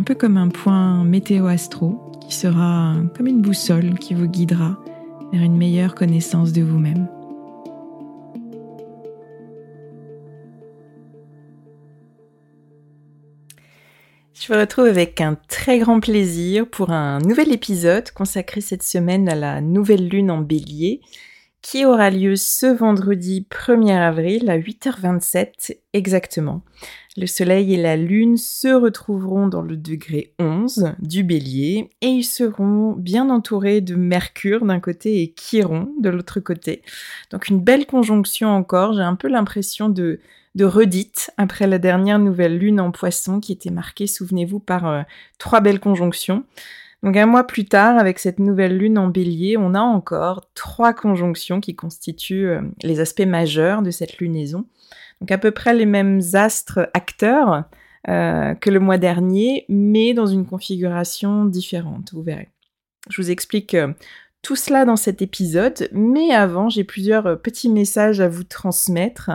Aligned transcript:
un 0.00 0.02
peu 0.02 0.14
comme 0.14 0.38
un 0.38 0.48
point 0.48 1.04
météo-astro 1.04 2.10
qui 2.26 2.34
sera 2.34 2.94
comme 3.14 3.26
une 3.26 3.42
boussole 3.42 3.98
qui 3.98 4.14
vous 4.14 4.28
guidera 4.28 4.82
vers 5.30 5.42
une 5.42 5.58
meilleure 5.58 5.94
connaissance 5.94 6.54
de 6.54 6.62
vous-même. 6.62 7.06
Je 14.32 14.50
vous 14.50 14.58
retrouve 14.58 14.86
avec 14.86 15.20
un 15.20 15.36
très 15.48 15.78
grand 15.78 16.00
plaisir 16.00 16.66
pour 16.66 16.88
un 16.88 17.18
nouvel 17.18 17.52
épisode 17.52 18.10
consacré 18.12 18.62
cette 18.62 18.82
semaine 18.82 19.28
à 19.28 19.34
la 19.34 19.60
nouvelle 19.60 20.08
lune 20.08 20.30
en 20.30 20.40
bélier 20.40 21.02
qui 21.62 21.84
aura 21.84 22.10
lieu 22.10 22.36
ce 22.36 22.66
vendredi 22.66 23.46
1er 23.50 23.96
avril 23.96 24.48
à 24.48 24.58
8h27 24.58 25.76
exactement. 25.92 26.62
Le 27.16 27.26
Soleil 27.26 27.74
et 27.74 27.76
la 27.76 27.96
Lune 27.96 28.36
se 28.36 28.68
retrouveront 28.68 29.48
dans 29.48 29.62
le 29.62 29.76
degré 29.76 30.32
11 30.38 30.94
du 31.00 31.24
bélier 31.24 31.90
et 32.00 32.06
ils 32.06 32.24
seront 32.24 32.92
bien 32.92 33.28
entourés 33.30 33.80
de 33.80 33.94
Mercure 33.94 34.64
d'un 34.64 34.80
côté 34.80 35.22
et 35.22 35.34
Chiron 35.36 35.92
de 36.00 36.08
l'autre 36.08 36.40
côté. 36.40 36.82
Donc 37.30 37.48
une 37.48 37.60
belle 37.60 37.86
conjonction 37.86 38.48
encore, 38.48 38.94
j'ai 38.94 39.02
un 39.02 39.16
peu 39.16 39.28
l'impression 39.28 39.88
de, 39.88 40.20
redite 40.58 41.30
après 41.36 41.66
la 41.66 41.78
dernière 41.78 42.18
nouvelle 42.18 42.58
Lune 42.58 42.80
en 42.80 42.90
poisson 42.90 43.40
qui 43.40 43.52
était 43.52 43.70
marquée, 43.70 44.06
souvenez-vous, 44.06 44.60
par 44.60 44.86
euh, 44.86 45.02
trois 45.38 45.60
belles 45.60 45.80
conjonctions. 45.80 46.44
Donc 47.02 47.16
un 47.16 47.26
mois 47.26 47.44
plus 47.44 47.64
tard, 47.64 47.96
avec 47.96 48.18
cette 48.18 48.38
nouvelle 48.38 48.76
lune 48.76 48.98
en 48.98 49.08
bélier, 49.08 49.56
on 49.56 49.74
a 49.74 49.80
encore 49.80 50.50
trois 50.54 50.92
conjonctions 50.92 51.60
qui 51.60 51.74
constituent 51.74 52.48
euh, 52.48 52.60
les 52.82 53.00
aspects 53.00 53.26
majeurs 53.26 53.82
de 53.82 53.90
cette 53.90 54.18
lunaison. 54.18 54.66
Donc 55.20 55.30
à 55.30 55.38
peu 55.38 55.50
près 55.50 55.74
les 55.74 55.86
mêmes 55.86 56.20
astres 56.34 56.90
acteurs 56.92 57.64
euh, 58.08 58.54
que 58.54 58.70
le 58.70 58.80
mois 58.80 58.98
dernier, 58.98 59.64
mais 59.68 60.12
dans 60.12 60.26
une 60.26 60.46
configuration 60.46 61.46
différente, 61.46 62.12
vous 62.12 62.22
verrez. 62.22 62.50
Je 63.08 63.22
vous 63.22 63.30
explique 63.30 63.74
euh, 63.74 63.92
tout 64.42 64.56
cela 64.56 64.84
dans 64.84 64.96
cet 64.96 65.22
épisode, 65.22 65.88
mais 65.92 66.32
avant, 66.32 66.68
j'ai 66.68 66.84
plusieurs 66.84 67.40
petits 67.40 67.68
messages 67.70 68.20
à 68.20 68.28
vous 68.28 68.44
transmettre. 68.44 69.30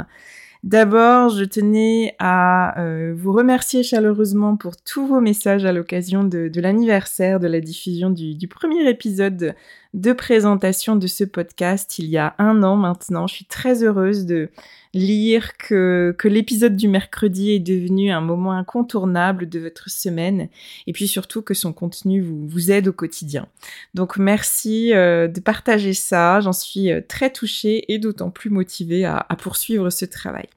D'abord, 0.66 1.30
je 1.30 1.44
tenais 1.44 2.16
à 2.18 2.74
vous 3.16 3.32
remercier 3.34 3.84
chaleureusement 3.84 4.58
pour 4.58 4.76
tous 4.76 5.06
vos 5.06 5.22
messages 5.22 5.64
à 5.64 5.72
l'occasion 5.72 6.24
de, 6.24 6.50
l'anniversaire 6.56 7.40
de 7.40 7.46
la 7.46 7.62
diffusion 7.62 8.10
du, 8.10 8.48
premier 8.48 8.90
épisode 8.90 9.54
de 9.94 10.12
présentation 10.12 10.96
de 10.96 11.06
ce 11.06 11.24
podcast 11.24 12.00
il 12.00 12.08
y 12.08 12.18
a 12.18 12.34
un 12.40 12.64
an 12.64 12.78
maintenant. 12.78 13.28
Je 13.28 13.36
suis 13.36 13.46
très 13.46 13.84
heureuse 13.84 14.26
de, 14.26 14.50
lire 14.96 15.58
que, 15.58 16.16
l'épisode 16.24 16.76
du 16.76 16.88
mercredi 16.88 17.52
est 17.52 17.60
devenu 17.60 18.12
un 18.12 18.22
moment 18.22 18.54
incontournable 18.54 19.48
de 19.48 19.60
votre 19.60 19.90
semaine 19.92 20.48
et 20.88 20.94
puis 20.94 21.08
surtout 21.08 21.44
que 21.44 21.54
son 21.54 21.74
contenu 21.74 22.22
vous, 22.22 22.72
aide 22.72 22.88
au 22.88 22.94
quotidien. 22.94 23.48
Donc 23.94 24.18
merci 24.18 24.94
euh, 24.94 25.28
de 25.28 25.40
partager 25.42 25.94
ça, 25.94 26.40
j'en 26.40 26.54
suis 26.54 26.92
euh, 26.92 27.02
très 27.08 27.30
touchée 27.30 27.94
et 27.94 28.00
d'autant 28.00 28.32
plus 28.32 28.50
motivée 28.50 29.06
à 29.06 29.28
poursuivre 29.38 29.92
ce 29.92 30.06
travail. 30.06 30.48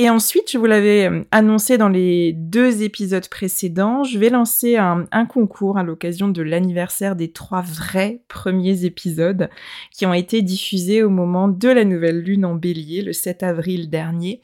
Et 0.00 0.08
ensuite, 0.08 0.52
je 0.52 0.58
vous 0.58 0.66
l'avais 0.66 1.10
euh, 1.10 1.24
annoncé 1.32 1.76
dans 1.76 1.88
les 1.88 2.32
deux 2.32 2.84
épisodes 2.84 3.28
précédents, 3.28 4.04
je 4.04 4.16
vais 4.16 4.30
lancer 4.30 4.76
un, 4.76 5.26
concours 5.26 5.76
à 5.76 5.82
l'occasion 5.82 6.28
de 6.28 6.40
l'anniversaire 6.40 7.16
des 7.16 7.32
trois 7.32 7.62
vrais 7.62 8.20
premiers 8.28 8.84
épisodes 8.84 9.50
qui 9.90 10.06
ont 10.06 10.14
été 10.14 10.40
diffusés 10.40 11.02
au 11.02 11.10
moment 11.10 11.48
de 11.48 11.68
la 11.68 11.84
nouvelle 11.84 12.20
lune 12.20 12.44
en 12.44 12.54
bélier 12.54 13.02
le 13.02 13.12
7 13.12 13.42
avril 13.42 13.90
dernier. 13.90 14.40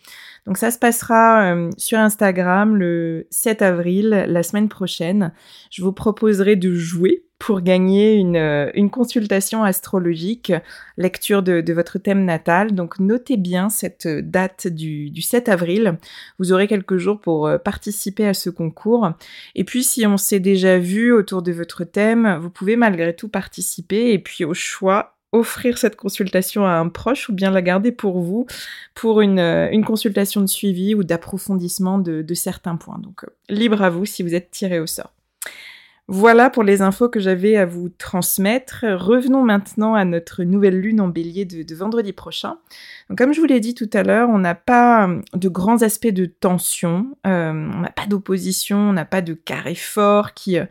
Donc 0.46 0.58
ça 0.58 0.70
se 0.70 0.79
passera 0.79 1.55
euh, 1.55 1.70
sur 1.79 1.99
Instagram 1.99 2.76
le 2.76 3.26
7 3.31 3.62
avril, 3.62 4.26
la 4.29 4.43
semaine 4.43 4.69
prochaine. 4.69 5.32
Je 5.70 5.82
vous 5.82 5.93
proposerai 5.93 6.56
de 6.56 6.75
jouer 6.75 7.25
pour 7.38 7.61
gagner 7.61 8.14
une, 8.14 8.37
euh, 8.37 8.88
consultation 8.88 9.64
astrologique, 9.64 10.52
lecture 10.96 11.43
de, 11.43 11.73
votre 11.73 11.99
thème 11.99 12.25
natal. 12.25 12.75
Donc 12.75 12.99
notez 13.00 13.37
bien 13.37 13.69
cette 13.69 14.06
date 14.06 14.67
du, 14.67 15.11
du 15.11 15.23
7 15.23 15.49
avril. 15.49 15.99
Vous 16.38 16.52
aurez 16.52 16.67
quelques 16.67 16.99
jours 16.99 17.20
pour 17.20 17.47
euh, 17.47 17.58
participer 17.58 18.26
à 18.26 18.35
ce 18.35 18.50
concours. 18.50 19.12
Et 19.55 19.64
puis 19.64 19.82
si 19.82 20.06
on 20.06 20.17
s'est 20.17 20.40
déjà 20.40 20.79
vu 20.79 21.12
autour 21.12 21.43
de 21.43 21.52
votre 21.52 21.85
thème, 21.85 22.38
vous 22.40 22.50
pouvez 22.50 22.76
malgré 22.76 23.14
tout 23.17 23.29
participer 23.29 24.12
et 24.12 24.19
puis 24.19 24.44
au 24.44 24.55
choix 24.55 25.13
offrir 25.34 25.78
cette 25.78 25.96
consultation 25.96 26.64
à 26.64 26.72
un 26.72 26.88
proche 26.88 27.28
ou 27.28 27.32
bien 27.32 27.50
la 27.50 27.62
garder 27.62 27.92
pour 27.92 28.20
vous 28.20 28.46
pour 28.94 29.20
une, 29.20 29.38
euh, 29.38 29.69
une 29.70 29.84
consultation 29.84 30.40
de 30.40 30.46
suivi 30.46 30.94
ou 30.94 31.04
d'approfondissement 31.04 31.98
de, 31.98 32.22
de, 32.22 32.34
certains 32.34 32.76
points. 32.76 32.98
Donc, 32.98 33.25
euh, 33.25 33.28
libre 33.48 33.82
à 33.82 33.90
vous 33.90 34.06
si 34.06 34.22
vous 34.22 34.34
êtes 34.34 34.50
tiré 34.50 34.78
au 34.81 34.86
sort. 34.86 35.13
Voilà 36.06 36.50
pour 36.50 36.64
les 36.64 36.82
infos 36.82 37.08
que 37.08 37.18
j'avais 37.18 37.56
à 37.56 37.64
vous 37.64 37.88
transmettre. 37.88 38.84
Revenons 38.86 39.42
maintenant 39.42 39.94
à 39.94 40.04
notre 40.04 40.44
nouvelle 40.44 40.78
lune 40.78 41.00
en 41.00 41.08
bélier 41.08 41.46
de, 41.46 41.74
vendredi 41.74 42.12
prochain. 42.12 42.58
Donc, 43.08 43.16
comme 43.16 43.32
je 43.32 43.40
vous 43.40 43.46
l'ai 43.46 43.58
dit 43.58 43.74
tout 43.74 43.88
à 43.94 44.02
l'heure, 44.02 44.28
on 44.28 44.38
n'a 44.38 44.54
pas 44.54 45.08
euh, 45.08 45.22
de 45.32 45.48
grands 45.48 45.80
aspects 45.80 46.06
de 46.06 46.26
tension, 46.26 47.16
euh, 47.26 47.52
on 47.52 47.80
n'a 47.80 47.90
pas 47.90 48.06
d'opposition, 48.06 48.76
on 48.76 48.92
n'a 48.92 49.06
pas 49.06 49.22
de 49.22 49.32
carré 49.32 49.74
fort 49.74 50.34
qui, 50.34 50.58
euh, 50.58 50.66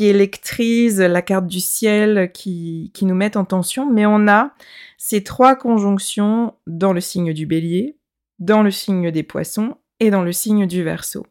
électrise 0.00 1.00
la 1.00 1.22
carte 1.22 1.46
du 1.46 1.60
ciel, 1.60 2.32
qui 2.32 2.90
nous 3.02 3.14
met 3.14 3.36
en 3.36 3.44
tension, 3.44 3.88
mais 3.88 4.04
on 4.04 4.26
a 4.26 4.50
ces 4.98 5.22
trois 5.22 5.54
conjonctions 5.54 6.54
dans 6.66 6.92
le 6.92 7.00
signe 7.00 7.32
du 7.32 7.46
bélier, 7.46 7.98
dans 8.40 8.64
le 8.64 8.72
signe 8.72 9.12
des 9.12 9.22
poissons 9.22 9.76
et 10.00 10.10
dans 10.10 10.22
le 10.22 10.32
signe 10.32 10.66
du 10.66 10.82
verso. 10.82 11.24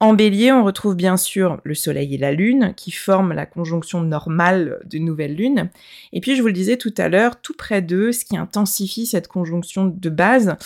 En 0.00 0.12
bélier, 0.12 0.52
on 0.52 0.64
retrouve 0.64 0.96
bien 0.96 1.16
sûr 1.16 1.60
le 1.62 1.74
Soleil 1.74 2.14
et 2.14 2.18
la 2.18 2.32
Lune 2.32 2.74
qui 2.76 2.90
forment 2.90 3.32
la 3.32 3.46
conjonction 3.46 4.02
normale 4.02 4.80
de 4.84 4.98
nouvelle 4.98 5.36
Lune. 5.36 5.70
Et 6.12 6.20
puis, 6.20 6.34
je 6.34 6.42
vous 6.42 6.48
le 6.48 6.52
disais 6.52 6.76
tout 6.76 6.92
à 6.98 7.08
l'heure, 7.08 7.40
tout 7.40 7.54
près 7.56 7.80
d'eux, 7.80 8.10
ce 8.10 8.24
qui 8.24 8.36
intensifie 8.36 9.06
cette 9.06 9.28
conjonction 9.28 9.86
de 9.86 10.10
base, 10.10 10.56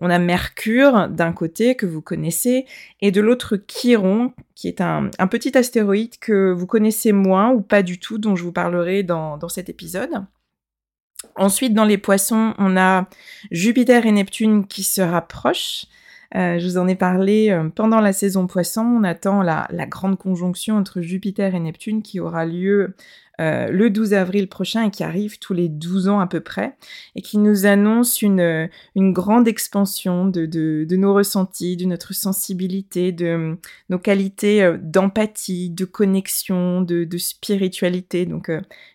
on 0.00 0.08
a 0.08 0.18
Mercure 0.18 1.08
d'un 1.08 1.32
côté 1.32 1.74
que 1.74 1.84
vous 1.84 2.00
connaissez 2.00 2.64
et 3.00 3.10
de 3.10 3.20
l'autre 3.20 3.56
Chiron 3.56 4.32
qui 4.54 4.68
est 4.68 4.80
un, 4.80 5.10
petit 5.30 5.58
astéroïde 5.58 6.18
que 6.18 6.52
vous 6.52 6.66
connaissez 6.66 7.12
moins 7.12 7.50
ou 7.50 7.60
pas 7.60 7.82
du 7.82 7.98
tout, 7.98 8.18
dont 8.18 8.36
je 8.36 8.44
vous 8.44 8.52
parlerai 8.52 9.02
dans, 9.02 9.36
dans 9.36 9.48
cet 9.48 9.68
épisode. 9.68 10.24
Ensuite, 11.34 11.74
dans 11.74 11.84
les 11.84 11.98
poissons, 11.98 12.54
on 12.58 12.76
a 12.76 13.08
Jupiter 13.50 14.06
et 14.06 14.12
Neptune 14.12 14.66
qui 14.66 14.82
se 14.82 15.00
rapprochent. 15.00 15.86
Euh, 16.34 16.58
je 16.58 16.66
vous 16.66 16.78
en 16.78 16.88
ai 16.88 16.96
parlé 16.96 17.50
euh, 17.50 17.68
pendant 17.68 18.00
la 18.00 18.12
saison 18.12 18.46
poisson. 18.46 18.82
On 18.82 19.04
attend 19.04 19.42
la, 19.42 19.68
grande 19.86 20.18
conjonction 20.18 20.76
entre 20.76 21.00
Jupiter 21.00 21.54
et 21.54 21.60
Neptune 21.60 22.02
qui 22.02 22.18
aura 22.18 22.44
lieu 22.44 22.94
euh, 23.40 23.68
le 23.68 23.90
12 23.90 24.14
avril 24.14 24.48
prochain 24.48 24.86
et 24.86 24.90
qui 24.90 25.04
arrive 25.04 25.38
tous 25.38 25.52
les 25.52 25.68
12 25.68 26.08
ans 26.08 26.20
à 26.20 26.26
peu 26.26 26.40
près 26.40 26.74
et 27.14 27.22
qui 27.22 27.38
nous 27.38 27.66
annonce 27.66 28.22
une, 28.22 28.68
grande 28.96 29.46
expansion 29.46 30.26
de, 30.26 30.86
nos 30.96 31.14
ressentis, 31.14 31.76
de 31.76 31.84
notre 31.84 32.14
sensibilité, 32.14 33.12
de 33.12 33.56
nos 33.88 33.98
qualités 33.98 34.76
d'empathie, 34.80 35.70
de 35.70 35.84
connexion, 35.84 36.80
de, 36.80 37.04
de 37.04 37.18
spiritualité. 37.18 38.26
Donc 38.26 38.50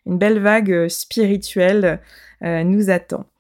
une 0.06 0.18
belle 0.18 0.40
vague 0.40 0.88
spirituelle 0.90 2.02
nous 2.42 2.90
attend. 2.90 3.31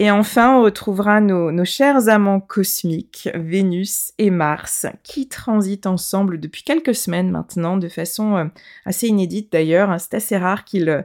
Et 0.00 0.12
enfin, 0.12 0.56
on 0.56 0.62
retrouvera 0.62 1.20
nos, 1.20 1.64
chers 1.64 2.08
amants 2.08 2.38
cosmiques, 2.38 3.28
Vénus 3.34 4.12
et 4.18 4.30
Mars, 4.30 4.86
qui 5.02 5.28
transitent 5.28 5.88
ensemble 5.88 6.38
depuis 6.38 6.62
quelques 6.62 6.94
semaines 6.94 7.32
maintenant, 7.32 7.76
de 7.76 7.88
façon 7.88 8.36
euh, 8.36 8.44
assez 8.86 9.08
inédite 9.08 9.50
d'ailleurs. 9.50 10.00
C'est 10.00 10.14
assez 10.14 10.36
rare 10.36 10.64
qu'ils 10.64 11.04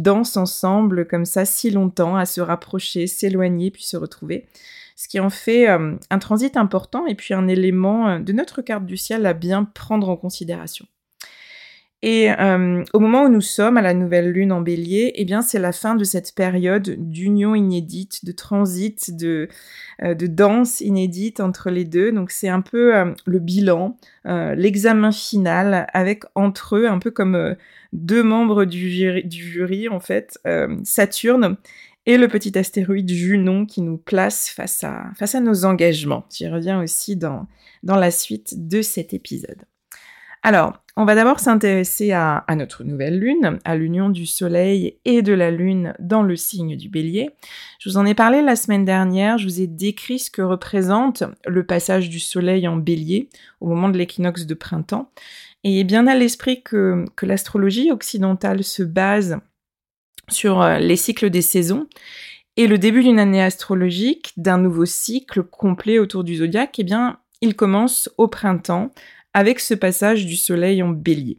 dansent 0.00 0.38
ensemble 0.38 1.06
comme 1.06 1.26
ça 1.26 1.44
si 1.44 1.70
longtemps, 1.70 2.16
à 2.16 2.24
se 2.24 2.40
rapprocher, 2.40 3.06
s'éloigner, 3.06 3.70
puis 3.70 3.84
se 3.84 3.98
retrouver. 3.98 4.46
Ce 4.96 5.06
qui 5.06 5.20
en 5.20 5.30
fait 5.30 5.68
euh, 5.68 5.96
un 6.08 6.18
transit 6.18 6.56
important 6.56 7.04
et 7.06 7.14
puis 7.14 7.34
un 7.34 7.46
élément 7.46 8.08
euh, 8.08 8.18
de 8.20 8.32
notre 8.32 8.62
carte 8.62 8.86
du 8.86 8.96
ciel 8.96 9.26
à 9.26 9.34
bien 9.34 9.64
prendre 9.64 10.08
en 10.08 10.16
considération. 10.16 10.86
Et 12.02 12.30
euh, 12.30 12.82
au 12.94 12.98
moment 12.98 13.24
où 13.24 13.28
nous 13.28 13.42
sommes 13.42 13.76
à 13.76 13.82
la 13.82 13.92
nouvelle 13.92 14.30
lune 14.30 14.52
en 14.52 14.62
bélier, 14.62 15.12
eh 15.16 15.26
bien 15.26 15.42
c'est 15.42 15.58
la 15.58 15.72
fin 15.72 15.94
de 15.94 16.04
cette 16.04 16.34
période 16.34 16.96
d'union 16.98 17.54
inédite, 17.54 18.24
de 18.24 18.32
transit, 18.32 19.14
de, 19.14 19.48
euh, 20.02 20.14
de 20.14 20.26
danse 20.26 20.80
inédite 20.80 21.40
entre 21.40 21.68
les 21.68 21.84
deux. 21.84 22.10
Donc 22.10 22.30
c'est 22.30 22.48
un 22.48 22.62
peu 22.62 22.96
euh, 22.96 23.12
le 23.26 23.38
bilan, 23.38 23.98
l'examen 24.24 25.12
final 25.12 25.86
avec 25.92 26.24
entre 26.34 26.76
eux, 26.76 26.88
un 26.88 26.98
peu 26.98 27.10
comme 27.10 27.56
deux 27.92 28.22
membres 28.22 28.64
du 28.64 28.90
jury, 28.90 29.24
du 29.24 29.42
jury 29.42 29.88
en 29.88 30.00
fait, 30.00 30.38
Saturne 30.84 31.56
et 32.06 32.16
le 32.16 32.28
petit 32.28 32.56
astéroïde 32.58 33.10
Junon 33.10 33.66
qui 33.66 33.82
nous 33.82 33.98
place 33.98 34.48
face 34.48 34.84
à, 34.84 35.10
face 35.16 35.34
à 35.34 35.40
nos 35.40 35.64
engagements. 35.64 36.24
J'y 36.30 36.48
reviens 36.48 36.82
aussi 36.82 37.16
dans, 37.16 37.46
dans 37.82 37.96
la 37.96 38.10
suite 38.10 38.68
de 38.68 38.82
cet 38.82 39.14
épisode. 39.14 39.64
Alors, 40.42 40.82
on 41.00 41.06
va 41.06 41.14
d'abord 41.14 41.40
s'intéresser 41.40 42.12
à, 42.12 42.44
notre 42.54 42.84
nouvelle 42.84 43.18
lune, 43.18 43.58
à 43.64 43.74
l'union 43.74 44.10
du 44.10 44.26
Soleil 44.26 44.98
et 45.06 45.22
de 45.22 45.32
la 45.32 45.50
Lune 45.50 45.94
dans 45.98 46.22
le 46.22 46.36
signe 46.36 46.76
du 46.76 46.90
bélier. 46.90 47.30
Je 47.78 47.88
vous 47.88 47.96
en 47.96 48.04
ai 48.04 48.12
parlé 48.12 48.42
la 48.42 48.54
semaine 48.54 48.84
dernière, 48.84 49.38
je 49.38 49.46
vous 49.46 49.62
ai 49.62 49.66
décrit 49.66 50.18
ce 50.18 50.30
que 50.30 50.42
représente 50.42 51.24
le 51.46 51.64
passage 51.64 52.10
du 52.10 52.20
Soleil 52.20 52.68
en 52.68 52.76
bélier 52.76 53.30
au 53.62 53.68
moment 53.68 53.88
de 53.88 53.96
l'équinoxe 53.96 54.44
de 54.44 54.52
printemps. 54.52 55.10
Et 55.64 55.84
bien 55.84 56.06
à 56.06 56.14
l'esprit 56.14 56.62
que, 56.62 57.06
que 57.16 57.24
l'astrologie 57.24 57.90
occidentale 57.90 58.62
se 58.62 58.82
base 58.82 59.38
sur 60.28 60.60
euh, 60.60 60.78
les 60.80 60.96
cycles 60.96 61.30
des 61.30 61.42
saisons 61.42 61.86
et 62.58 62.66
le 62.66 62.76
début 62.76 63.02
d'une 63.02 63.18
année 63.18 63.42
astrologique, 63.42 64.34
d'un 64.36 64.58
nouveau 64.58 64.84
cycle 64.84 65.44
complet 65.44 65.98
autour 65.98 66.24
du 66.24 66.36
zodiaque, 66.36 66.78
eh 66.78 66.84
bien, 66.84 67.20
il 67.40 67.56
commence 67.56 68.10
au 68.18 68.28
printemps 68.28 68.90
avec 69.34 69.60
ce 69.60 69.74
passage 69.74 70.26
du 70.26 70.36
soleil 70.36 70.82
en 70.82 70.88
bélier. 70.88 71.38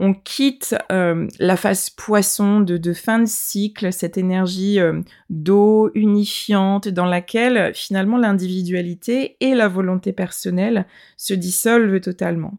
On 0.00 0.12
quitte 0.12 0.74
euh, 0.90 1.28
la 1.38 1.56
phase 1.56 1.88
poisson 1.88 2.60
de, 2.60 2.92
fin 2.92 3.20
de 3.20 3.28
cycle, 3.28 3.92
cette 3.92 4.18
énergie 4.18 4.80
euh, 4.80 5.00
d'eau 5.30 5.92
unifiante 5.94 6.88
dans 6.88 7.04
laquelle 7.06 7.72
finalement 7.74 8.16
l'individualité 8.16 9.36
et 9.38 9.54
la 9.54 9.68
volonté 9.68 10.12
personnelle 10.12 10.86
se 11.16 11.32
dissolvent 11.32 12.00
totalement. 12.00 12.54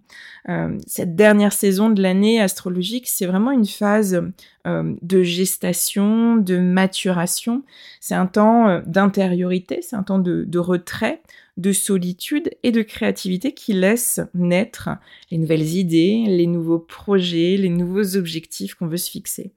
Euh, 0.48 0.78
cette 0.88 1.18
dernière 1.18 1.52
saison 1.52 1.90
de 1.90 2.02
l'année 2.02 2.40
astrologique, 2.40 3.08
c'est 3.08 3.26
vraiment 3.26 3.52
une 3.52 3.66
phase 3.66 4.22
de 4.68 5.22
gestation, 5.22 6.38
de 6.38 6.58
maturation. 6.58 7.64
C'est 8.00 8.16
un 8.16 8.26
temps 8.26 8.82
d'intériorité, 8.88 9.82
c'est 9.84 9.96
un 9.96 10.02
temps 10.02 10.18
de 10.18 10.58
retrait 10.58 11.22
de 11.58 11.72
solitude 11.72 12.52
et 12.64 12.72
de 12.72 12.82
créativité 12.82 13.54
qui 13.54 13.74
laisse 13.74 14.20
naître 14.34 14.90
les 15.32 15.38
nouvelles 15.38 15.76
idées, 15.76 16.26
les 16.28 16.48
nouveaux 16.48 16.80
projets, 16.80 17.56
les 17.58 17.70
nouveaux 17.70 18.18
objectifs 18.18 18.76
qu'on 18.76 18.88
veut 18.88 18.98
se 18.98 19.10
fixer. 19.10 19.52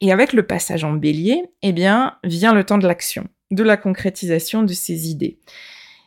Et 0.00 0.10
avec 0.10 0.32
le 0.32 0.46
passage 0.46 0.84
en 0.84 0.94
bélier, 0.94 1.42
eh 1.62 1.72
bien, 1.72 2.16
vient 2.24 2.54
le 2.54 2.64
temps 2.64 2.78
de 2.78 2.86
l'action, 2.86 3.26
de 3.50 3.62
la 3.62 3.76
concrétisation 3.76 4.62
de 4.62 4.72
ces 4.72 5.10
idées. 5.10 5.38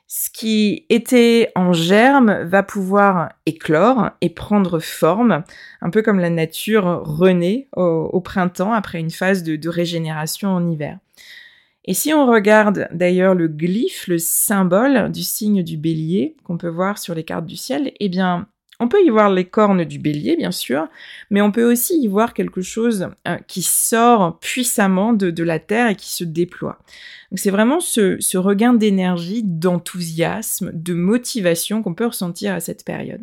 Ce 0.10 0.30
qui 0.30 0.86
était 0.90 1.52
en 1.56 1.74
germe 1.74 2.44
va 2.44 2.64
pouvoir 2.64 3.34
éclore 3.46 4.12
et 4.22 4.30
prendre 4.30 4.80
forme, 4.80 5.44
un 5.82 5.90
peu 5.90 6.02
comme 6.02 6.20
la 6.20 6.30
nature 6.30 7.02
renaît 7.04 7.68
au, 7.76 8.22
printemps 8.22 8.72
après 8.72 9.00
une 9.00 9.12
phase 9.12 9.44
de 9.44 9.70
régénération 9.70 10.50
en 10.50 10.66
hiver. 10.66 10.98
Et 11.88 11.94
si 11.94 12.14
on 12.14 12.28
regarde 12.28 12.90
d'ailleurs 12.92 13.34
le 13.34 13.48
glyphe, 13.48 14.08
le 14.08 14.18
symbole 14.18 15.10
du 15.12 15.24
signe 15.24 15.64
du 15.64 15.78
bélier 15.78 16.36
qu'on 16.44 16.58
peut 16.58 16.68
voir 16.68 16.98
sur 16.98 17.16
les 17.16 17.24
cartes 17.24 17.46
du 17.46 17.56
ciel, 17.56 17.94
eh 18.02 18.10
bien, 18.10 18.48
on 18.80 18.90
peut 18.90 19.04
y 19.04 19.10
voir 19.10 19.32
les 19.32 19.46
cornes 19.46 19.86
du 19.86 19.98
bélier, 19.98 20.36
bien 20.36 20.52
sûr, 20.52 20.88
mais 21.32 21.42
on 21.42 21.52
peut 21.52 21.64
aussi 21.64 22.00
y 22.00 22.08
voir 22.08 22.34
quelque 22.34 22.62
chose 22.62 23.10
euh, 23.28 23.38
qui 23.48 23.62
sort 23.62 24.38
puissamment 24.40 25.14
de, 25.14 25.44
la 25.44 25.60
terre 25.60 25.90
et 25.90 25.96
qui 25.96 26.12
se 26.12 26.26
déploie. 26.26 26.78
Donc 27.32 27.40
c'est 27.40 27.52
vraiment 27.52 27.80
ce 27.80 28.38
regain 28.38 28.74
d'énergie, 28.74 29.42
d'enthousiasme, 29.44 30.72
de 30.74 30.94
motivation 30.94 31.82
qu'on 31.82 31.96
peut 31.96 32.06
ressentir 32.06 32.54
à 32.54 32.60
cette 32.60 32.86
période. 32.86 33.22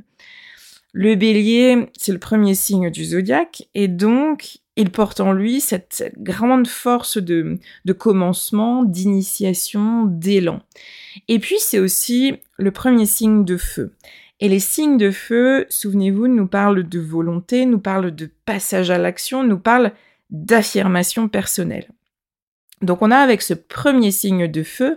Le 0.93 1.17
bélier, 1.17 1.91
c'est 1.99 2.13
le 2.13 2.19
premier 2.19 2.55
signe 2.55 2.91
du 2.91 3.05
zodiaque, 3.05 3.69
et 3.75 3.89
donc 3.89 4.59
il 4.77 4.91
porte 4.91 5.21
en 5.21 5.33
lui 5.33 5.61
cette, 5.61 6.13
grande 6.19 6.67
force 6.67 7.19
de, 7.19 7.59
commencement, 7.97 8.83
d'initiation, 8.83 10.05
d'élan. 10.05 10.61
Et 11.29 11.39
puis 11.39 11.57
c'est 11.59 11.79
aussi 11.79 12.37
le 12.59 12.71
premier 12.71 13.07
signe 13.07 13.45
de 13.45 13.57
feu. 13.57 13.93
Et 14.41 14.49
les 14.49 14.61
signes 14.61 14.99
de 14.99 15.13
feu, 15.13 15.65
souvenez-vous, 15.69 16.27
nous 16.27 16.49
parlent 16.49 16.89
de 16.89 16.99
volonté, 16.99 17.67
nous 17.67 17.79
parlent 17.79 18.15
de 18.15 18.29
passage 18.45 18.91
à 18.91 18.99
l'action, 18.99 19.45
nous 19.45 19.59
parlent 19.59 19.93
d'affirmation 20.31 21.29
personnelle. 21.29 21.89
Donc 22.83 23.01
on 23.01 23.13
a 23.13 23.19
avec 23.19 23.43
ce 23.43 23.55
premier 23.55 24.11
signe 24.11 24.49
de 24.49 24.63
feu 24.65 24.97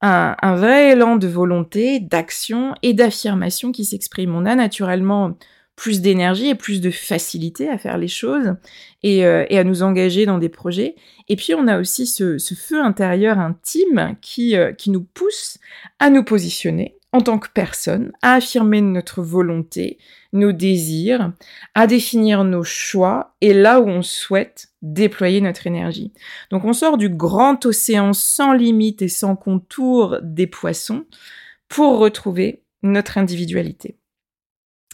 un, 0.00 0.34
un 0.42 0.56
vrai 0.56 0.90
élan 0.90 1.14
de 1.14 1.28
volonté, 1.28 2.00
d'action 2.00 2.74
et 2.82 2.92
d'affirmation 2.92 3.70
qui 3.70 3.84
s'exprime. 3.84 4.34
On 4.34 4.46
a 4.46 4.56
naturellement 4.56 5.38
plus 5.82 6.00
d'énergie 6.00 6.46
et 6.46 6.54
plus 6.54 6.80
de 6.80 6.92
facilité 6.92 7.68
à 7.68 7.76
faire 7.76 7.98
les 7.98 8.06
choses 8.06 8.54
et, 9.02 9.26
euh, 9.26 9.44
à 9.50 9.64
nous 9.64 9.82
engager 9.82 10.26
dans 10.26 10.38
des 10.38 10.48
projets. 10.48 10.94
Et 11.28 11.34
puis 11.34 11.56
on 11.56 11.66
a 11.66 11.80
aussi 11.80 12.06
ce, 12.06 12.38
feu 12.56 12.80
intérieur 12.80 13.40
intime 13.40 14.14
qui, 14.20 14.56
euh, 14.56 14.72
qui 14.72 14.90
nous 14.90 15.02
pousse 15.02 15.58
à 15.98 16.08
nous 16.08 16.22
positionner 16.22 16.94
en 17.10 17.20
tant 17.20 17.40
que 17.40 17.48
personne, 17.52 18.12
à 18.22 18.34
affirmer 18.34 18.80
notre 18.80 19.22
volonté, 19.22 19.98
nos 20.32 20.52
désirs, 20.52 21.32
à 21.74 21.88
définir 21.88 22.44
nos 22.44 22.62
choix 22.62 23.34
et 23.40 23.52
là 23.52 23.80
où 23.80 23.88
on 23.88 24.02
souhaite 24.02 24.68
déployer 24.82 25.40
notre 25.40 25.66
énergie. 25.66 26.12
Donc 26.52 26.64
on 26.64 26.74
sort 26.74 26.96
du 26.96 27.08
grand 27.08 27.66
océan 27.66 28.12
sans 28.12 28.52
limite 28.52 29.02
et 29.02 29.08
sans 29.08 29.34
contour 29.34 30.18
des 30.22 30.46
poissons 30.46 31.06
pour 31.66 31.98
retrouver 31.98 32.62
notre 32.84 33.18
individualité. 33.18 33.96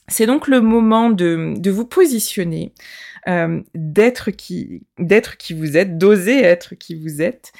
C'est 0.09 0.27
donc 0.27 0.49
le 0.49 0.61
moment 0.61 1.11
de, 1.11 1.71
vous 1.71 1.85
positionner, 1.85 2.73
euh, 3.29 3.61
d'être 3.75 4.31
qui, 4.31 4.83
vous 4.99 5.77
êtes, 5.77 5.99
d'oser 5.99 6.41
être 6.43 6.75
qui 6.75 6.95
vous 6.95 7.23
êtes, 7.23 7.53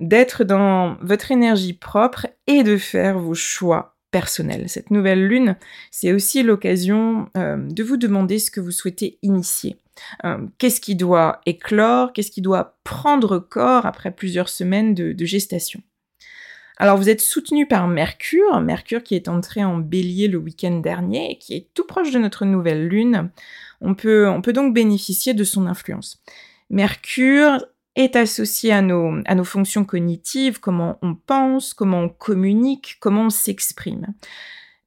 d'être 0.00 0.44
dans 0.44 0.96
votre 1.00 1.32
énergie 1.32 1.72
propre 1.72 2.26
et 2.46 2.62
de 2.62 2.76
faire 2.76 3.18
vos 3.18 3.34
choix 3.34 3.96
personnels. 4.10 4.68
Cette 4.68 4.90
nouvelle 4.90 5.26
lune, 5.26 5.56
c'est 5.90 6.12
aussi 6.12 6.42
l'occasion 6.42 7.28
euh, 7.36 7.56
de 7.56 7.82
vous 7.82 7.96
demander 7.96 8.38
ce 8.38 8.50
que 8.50 8.60
vous 8.60 8.70
souhaitez 8.70 9.18
initier. 9.22 9.76
Euh, 10.24 10.46
qu'est-ce 10.58 10.80
qui 10.80 10.96
doit 10.96 11.40
éclore, 11.46 12.12
qu'est-ce 12.12 12.30
qui 12.30 12.42
doit 12.42 12.76
prendre 12.84 13.38
corps 13.38 13.86
après 13.86 14.10
plusieurs 14.10 14.48
semaines 14.48 14.94
de 14.94 15.24
gestation? 15.24 15.80
Alors 16.76 16.96
vous 16.96 17.08
êtes 17.08 17.20
soutenu 17.20 17.66
par 17.68 17.86
Mercure, 17.86 18.60
Mercure 18.60 19.02
qui 19.02 19.14
est 19.14 19.28
entré 19.28 19.62
en 19.64 19.76
bélier 19.76 20.26
le 20.26 20.38
week-end 20.38 20.78
dernier 20.80 21.32
et 21.32 21.38
qui 21.38 21.54
est 21.54 21.68
tout 21.72 21.86
proche 21.86 22.10
de 22.10 22.18
notre 22.18 22.44
nouvelle 22.44 22.88
lune. 22.88 23.30
On 23.80 23.94
peut, 23.94 24.28
on 24.28 24.42
peut 24.42 24.52
donc 24.52 24.74
bénéficier 24.74 25.34
de 25.34 25.44
son 25.44 25.66
influence. 25.66 26.20
Mercure 26.70 27.64
est 27.94 28.16
associé 28.16 28.72
à 28.72 28.82
nos, 28.82 29.20
à 29.24 29.34
nos 29.36 29.44
fonctions 29.44 29.84
cognitives, 29.84 30.58
comment 30.58 30.98
on 31.02 31.14
pense, 31.14 31.74
comment 31.74 32.00
on 32.00 32.08
communique, 32.08 32.96
comment 32.98 33.26
on 33.26 33.30
s'exprime. 33.30 34.08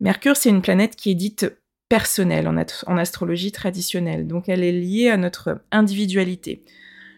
Mercure, 0.01 0.35
c'est 0.35 0.49
une 0.49 0.61
planète 0.61 0.97
qui 0.97 1.11
est 1.11 1.15
dite 1.15 1.57
personnelle 1.87 2.49
en, 2.49 2.57
en 2.57 2.97
astrologie 2.97 3.53
traditionnelle, 3.53 4.27
donc 4.27 4.49
elle 4.49 4.63
est 4.63 4.73
liée 4.73 5.09
à 5.09 5.15
notre 5.15 5.61
individualité. 5.71 6.65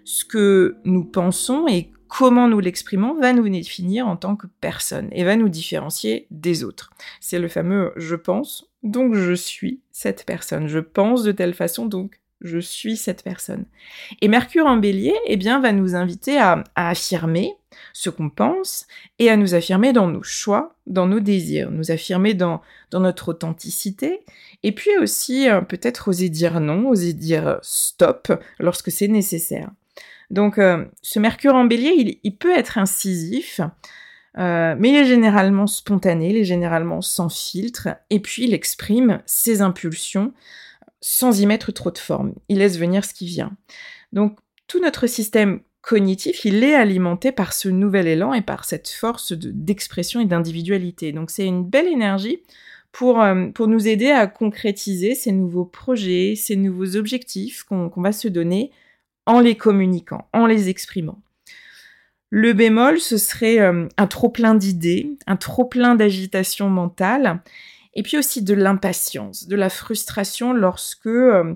Ce 0.05 0.23
que 0.23 0.77
nous 0.85 1.05
pensons 1.05 1.67
et 1.67 1.91
comment 2.09 2.49
nous 2.49 2.59
l'exprimons 2.59 3.13
va 3.13 3.31
nous 3.31 3.47
définir 3.47 4.07
en 4.07 4.17
tant 4.17 4.35
que 4.35 4.47
personne 4.59 5.07
et 5.13 5.23
va 5.23 5.37
nous 5.37 5.47
différencier 5.47 6.27
des 6.31 6.65
autres. 6.65 6.89
C'est 7.21 7.39
le 7.39 7.47
fameux 7.47 7.93
je 7.95 8.15
pense, 8.15 8.69
donc 8.83 9.15
je 9.15 9.33
suis 9.33 9.79
cette 9.91 10.25
personne. 10.25 10.67
Je 10.67 10.79
pense 10.79 11.23
de 11.23 11.31
telle 11.31 11.53
façon, 11.53 11.85
donc 11.85 12.19
je 12.41 12.59
suis 12.59 12.97
cette 12.97 13.23
personne. 13.23 13.65
Et 14.21 14.27
Mercure 14.27 14.65
en 14.65 14.77
bélier, 14.77 15.15
eh 15.25 15.37
bien, 15.37 15.59
va 15.59 15.71
nous 15.71 15.95
inviter 15.95 16.37
à, 16.37 16.63
affirmer 16.75 17.53
ce 17.93 18.09
qu'on 18.09 18.29
pense 18.29 18.87
et 19.19 19.29
à 19.29 19.37
nous 19.37 19.53
affirmer 19.53 19.93
dans 19.93 20.07
nos 20.07 20.23
choix, 20.23 20.75
dans 20.87 21.05
nos 21.05 21.19
désirs, 21.19 21.69
nous 21.71 21.91
affirmer 21.91 22.33
dans, 22.33 22.61
notre 22.93 23.29
authenticité 23.29 24.21
et 24.63 24.71
puis 24.71 24.97
aussi 24.97 25.47
euh, 25.47 25.61
peut-être 25.61 26.07
oser 26.07 26.29
dire 26.29 26.59
non, 26.59 26.89
oser 26.89 27.13
dire 27.13 27.59
stop 27.61 28.31
lorsque 28.57 28.91
c'est 28.91 29.07
nécessaire. 29.07 29.69
Donc, 30.29 30.57
euh, 30.57 30.86
ce 31.01 31.19
Mercure 31.19 31.55
en 31.55 31.65
bélier, 31.65 32.19
il, 32.24 32.36
peut 32.38 32.55
être 32.55 32.77
incisif, 32.77 33.62
euh, 34.38 34.75
mais 34.77 34.89
il 34.89 34.95
est 34.95 35.05
généralement 35.05 35.67
spontané, 35.67 36.29
il 36.29 36.38
est 36.38 36.43
généralement 36.43 37.01
sans 37.01 37.29
filtre, 37.29 37.89
et 38.09 38.19
puis 38.19 38.43
il 38.43 38.53
exprime 38.53 39.21
ses 39.25 39.62
impulsions 39.62 40.33
sans 41.01 41.39
y 41.39 41.45
mettre 41.45 41.71
trop 41.71 41.91
de 41.91 41.98
forme. 41.98 42.33
Il 42.50 42.59
laisse 42.59 42.77
venir 42.77 43.05
ce 43.05 43.13
qui 43.13 43.25
vient. 43.25 43.55
Donc, 44.13 44.38
tout 44.67 44.79
notre 44.79 45.07
système 45.07 45.62
cognitif, 45.81 46.45
il 46.45 46.63
est 46.63 46.75
alimenté 46.75 47.31
par 47.31 47.53
ce 47.53 47.69
nouvel 47.69 48.07
élan 48.07 48.33
et 48.33 48.41
par 48.41 48.65
cette 48.65 48.89
force 48.89 49.33
d'expression 49.33 50.19
et 50.19 50.25
d'individualité. 50.25 51.12
Donc, 51.12 51.31
c'est 51.31 51.45
une 51.45 51.65
belle 51.65 51.88
énergie 51.88 52.43
euh, 53.01 53.51
pour 53.51 53.67
nous 53.67 53.88
aider 53.88 54.09
à 54.09 54.27
concrétiser 54.27 55.15
ces 55.15 55.31
nouveaux 55.31 55.65
projets, 55.65 56.36
ces 56.36 56.55
nouveaux 56.55 56.95
objectifs 56.95 57.63
qu'on 57.63 57.91
va 57.95 58.12
se 58.12 58.27
donner 58.27 58.71
en 59.29 59.41
les 59.41 59.55
communiquant, 59.55 60.27
en 60.33 60.48
les 60.48 60.69
exprimant. 60.69 61.21
Le 62.31 62.53
bémol, 62.53 63.00
ce 63.00 63.17
serait 63.17 63.59
euh, 63.59 63.88
un 63.95 64.07
trop-plein 64.07 64.55
d'idées, 64.55 65.17
un 65.27 65.36
trop-plein 65.36 65.93
d'agitation 65.93 66.67
mentale, 66.67 67.43
et 67.93 68.01
puis 68.01 68.17
aussi 68.17 68.41
de 68.41 68.55
l'impatience, 68.55 69.48
de 69.48 69.55
la 69.55 69.69
frustration 69.69 70.51
lorsque 70.51 71.05
euh, 71.05 71.53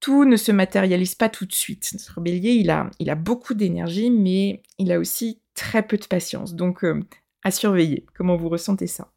tout 0.00 0.24
ne 0.24 0.36
se 0.36 0.52
matérialise 0.52 1.14
pas 1.14 1.28
tout 1.28 1.44
de 1.44 1.52
suite. 1.52 1.90
Notre 1.92 2.22
bélier, 2.22 2.52
il 2.52 2.70
a, 2.70 2.90
il 2.98 3.10
a 3.10 3.14
beaucoup 3.14 3.52
d'énergie, 3.52 4.10
mais 4.10 4.62
il 4.78 4.90
a 4.90 4.98
aussi 4.98 5.38
très 5.54 5.86
peu 5.86 5.98
de 5.98 6.06
patience. 6.06 6.54
Donc, 6.54 6.82
euh, 6.82 6.98
à 7.44 7.50
surveiller. 7.50 8.06
Comment 8.16 8.36
vous 8.36 8.48
ressentez 8.48 8.86
ça? 8.86 9.10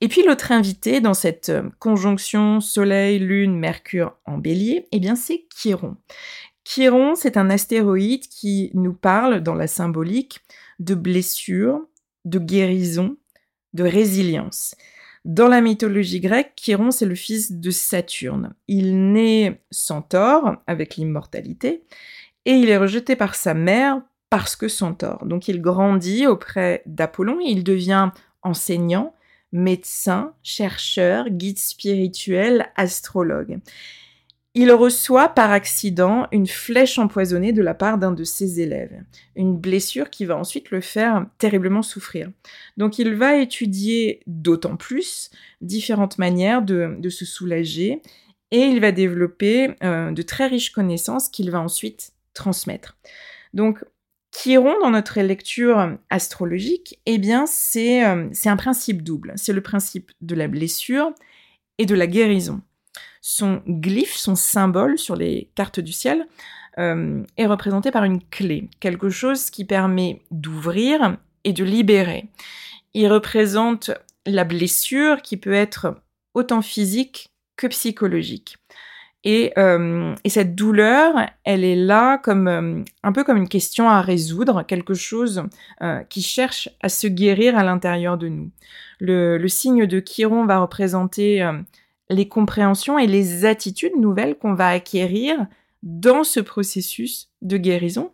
Et 0.00 0.08
puis 0.08 0.22
l'autre 0.22 0.52
invité 0.52 1.00
dans 1.00 1.14
cette 1.14 1.48
euh, 1.48 1.68
conjonction 1.78 2.60
Soleil, 2.60 3.18
Lune, 3.18 3.58
Mercure 3.58 4.16
en 4.24 4.38
bélier, 4.38 4.86
eh 4.92 5.00
bien 5.00 5.16
c'est 5.16 5.46
Chiron. 5.54 5.96
Chiron, 6.64 7.14
c'est 7.14 7.36
un 7.36 7.50
astéroïde 7.50 8.28
qui 8.28 8.70
nous 8.74 8.92
parle 8.92 9.40
dans 9.40 9.54
la 9.54 9.66
symbolique 9.66 10.40
de 10.78 10.94
blessures, 10.94 11.80
de 12.24 12.38
guérison, 12.38 13.16
de 13.72 13.84
résilience. 13.84 14.74
Dans 15.24 15.48
la 15.48 15.60
mythologie 15.60 16.20
grecque, 16.20 16.52
Chiron, 16.56 16.90
c'est 16.90 17.06
le 17.06 17.14
fils 17.14 17.52
de 17.52 17.70
Saturne. 17.70 18.54
Il 18.68 19.12
naît 19.12 19.62
centaure, 19.70 20.56
avec 20.66 20.96
l'immortalité, 20.96 21.84
et 22.44 22.52
il 22.52 22.70
est 22.70 22.78
rejeté 22.78 23.16
par 23.16 23.34
sa 23.34 23.54
mère 23.54 24.00
parce 24.30 24.56
que 24.56 24.68
centaure. 24.68 25.24
Donc 25.26 25.48
il 25.48 25.60
grandit 25.60 26.26
auprès 26.26 26.82
d'Apollon, 26.86 27.38
il 27.40 27.64
devient 27.64 28.10
enseignant, 28.42 29.14
médecin, 29.52 30.32
chercheur, 30.42 31.30
guide 31.30 31.58
spirituel, 31.58 32.70
astrologue. 32.76 33.58
Il 34.54 34.72
reçoit 34.72 35.28
par 35.28 35.52
accident 35.52 36.26
une 36.32 36.46
flèche 36.46 36.98
empoisonnée 36.98 37.52
de 37.52 37.62
la 37.62 37.74
part 37.74 37.96
d'un 37.96 38.12
de 38.12 38.24
ses 38.24 38.60
élèves, 38.60 39.04
une 39.36 39.56
blessure 39.56 40.10
qui 40.10 40.24
va 40.24 40.36
ensuite 40.36 40.70
le 40.70 40.80
faire 40.80 41.26
terriblement 41.38 41.82
souffrir. 41.82 42.30
Donc 42.76 42.98
il 42.98 43.14
va 43.14 43.36
étudier 43.36 44.20
d'autant 44.26 44.76
plus 44.76 45.30
différentes 45.60 46.18
manières 46.18 46.62
de, 46.62 46.98
se 47.08 47.24
soulager 47.24 48.02
et 48.50 48.62
il 48.62 48.80
va 48.80 48.90
développer 48.90 49.76
euh, 49.84 50.10
de 50.10 50.22
très 50.22 50.46
riches 50.46 50.72
connaissances 50.72 51.28
qu'il 51.28 51.50
va 51.50 51.60
ensuite 51.60 52.12
transmettre. 52.34 52.96
Donc 53.54 53.84
Chiron, 54.30 54.74
dans 54.80 54.90
notre 54.90 55.20
lecture 55.20 55.96
astrologique, 56.10 57.00
eh 57.06 57.18
bien, 57.18 57.44
euh, 57.44 58.28
c'est 58.32 58.48
un 58.48 58.56
principe 58.56 59.02
double. 59.02 59.32
C'est 59.36 59.52
le 59.52 59.62
principe 59.62 60.12
de 60.20 60.34
la 60.34 60.48
blessure 60.48 61.12
et 61.78 61.86
de 61.86 61.94
la 61.94 62.06
guérison. 62.06 62.60
Son 63.20 63.62
glyphe, 63.66 64.16
son 64.16 64.34
symbole 64.34 64.98
sur 64.98 65.16
les 65.16 65.50
cartes 65.54 65.80
du 65.80 65.92
ciel, 65.92 66.26
euh, 66.78 67.24
est 67.36 67.46
représenté 67.46 67.90
par 67.90 68.04
une 68.04 68.22
clé, 68.22 68.68
quelque 68.80 69.08
chose 69.08 69.50
qui 69.50 69.64
permet 69.64 70.22
d'ouvrir 70.30 71.16
et 71.44 71.52
de 71.52 71.64
libérer. 71.64 72.28
Il 72.94 73.08
représente 73.08 73.90
la 74.26 74.44
blessure 74.44 75.22
qui 75.22 75.36
peut 75.36 75.52
être 75.52 76.00
autant 76.34 76.62
physique 76.62 77.30
que 77.56 77.66
psychologique. 77.66 78.56
Euh, 79.26 80.14
et, 80.22 80.28
cette 80.28 80.54
douleur, 80.54 81.14
elle 81.44 81.64
est 81.64 81.76
là 81.76 82.18
comme 82.18 82.48
euh, 82.48 82.84
un 83.02 83.12
peu 83.12 83.24
comme 83.24 83.36
une 83.36 83.48
question 83.48 83.88
à 83.88 84.00
résoudre, 84.00 84.62
quelque 84.62 84.94
chose 84.94 85.42
euh, 85.82 86.00
qui 86.04 86.22
cherche 86.22 86.68
à 86.80 86.88
se 86.88 87.08
guérir 87.08 87.58
à 87.58 87.64
l'intérieur 87.64 88.16
de 88.16 88.28
nous. 88.28 88.50
Le, 89.00 89.46
signe 89.48 89.86
de 89.86 90.00
Chiron 90.00 90.46
va 90.46 90.58
représenter 90.58 91.48
les 92.10 92.26
compréhensions 92.26 92.98
et 92.98 93.06
les 93.06 93.44
attitudes 93.44 93.96
nouvelles 93.96 94.36
qu'on 94.36 94.54
va 94.54 94.68
acquérir 94.70 95.46
dans 95.84 96.24
ce 96.24 96.40
processus 96.40 97.28
de 97.40 97.56
guérison, 97.58 98.10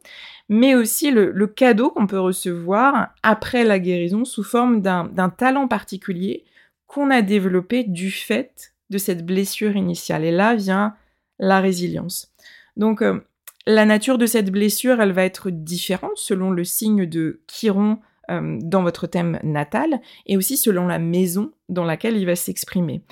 mais 0.51 0.75
aussi 0.75 1.11
le 1.11 1.47
cadeau 1.47 1.89
qu'on 1.89 2.07
peut 2.07 2.21
recevoir 2.21 3.15
après 3.23 3.65
la 3.65 3.79
guérison 3.79 4.27
sous 4.27 4.45
forme 4.45 4.83
d'un 4.83 5.31
talent 5.31 5.69
particulier 5.69 6.45
qu'on 6.87 7.11
a 7.11 7.23
développé 7.23 7.85
du 7.85 8.11
fait 8.11 8.74
de 8.91 8.99
cette 8.99 9.25
blessure 9.25 9.77
initiale. 9.77 10.25
Et 10.25 10.31
là 10.31 10.55
vient 10.55 10.95
la 11.39 11.61
résilience. 11.61 12.33
Donc, 12.77 13.03
euh, 13.03 13.21
la 13.67 13.87
nature 13.87 14.19
de 14.19 14.27
cette 14.27 14.51
blessure, 14.51 15.01
elle 15.01 15.13
va 15.13 15.25
être 15.25 15.51
différente 15.51 16.17
selon 16.17 16.51
le 16.51 16.65
signe 16.65 17.07
de 17.07 17.41
Chiron 17.49 17.99
euh, 18.31 18.59
dans 18.61 18.83
votre 18.83 19.07
thème 19.07 19.39
natal 19.43 20.01
et 20.27 20.37
aussi 20.37 20.57
selon 20.57 20.87
la 20.87 20.99
maison 20.99 21.53
dans 21.69 21.85
laquelle 21.85 22.17
il 22.17 22.27
va 22.27 22.37
s'exprimer. 22.37 23.03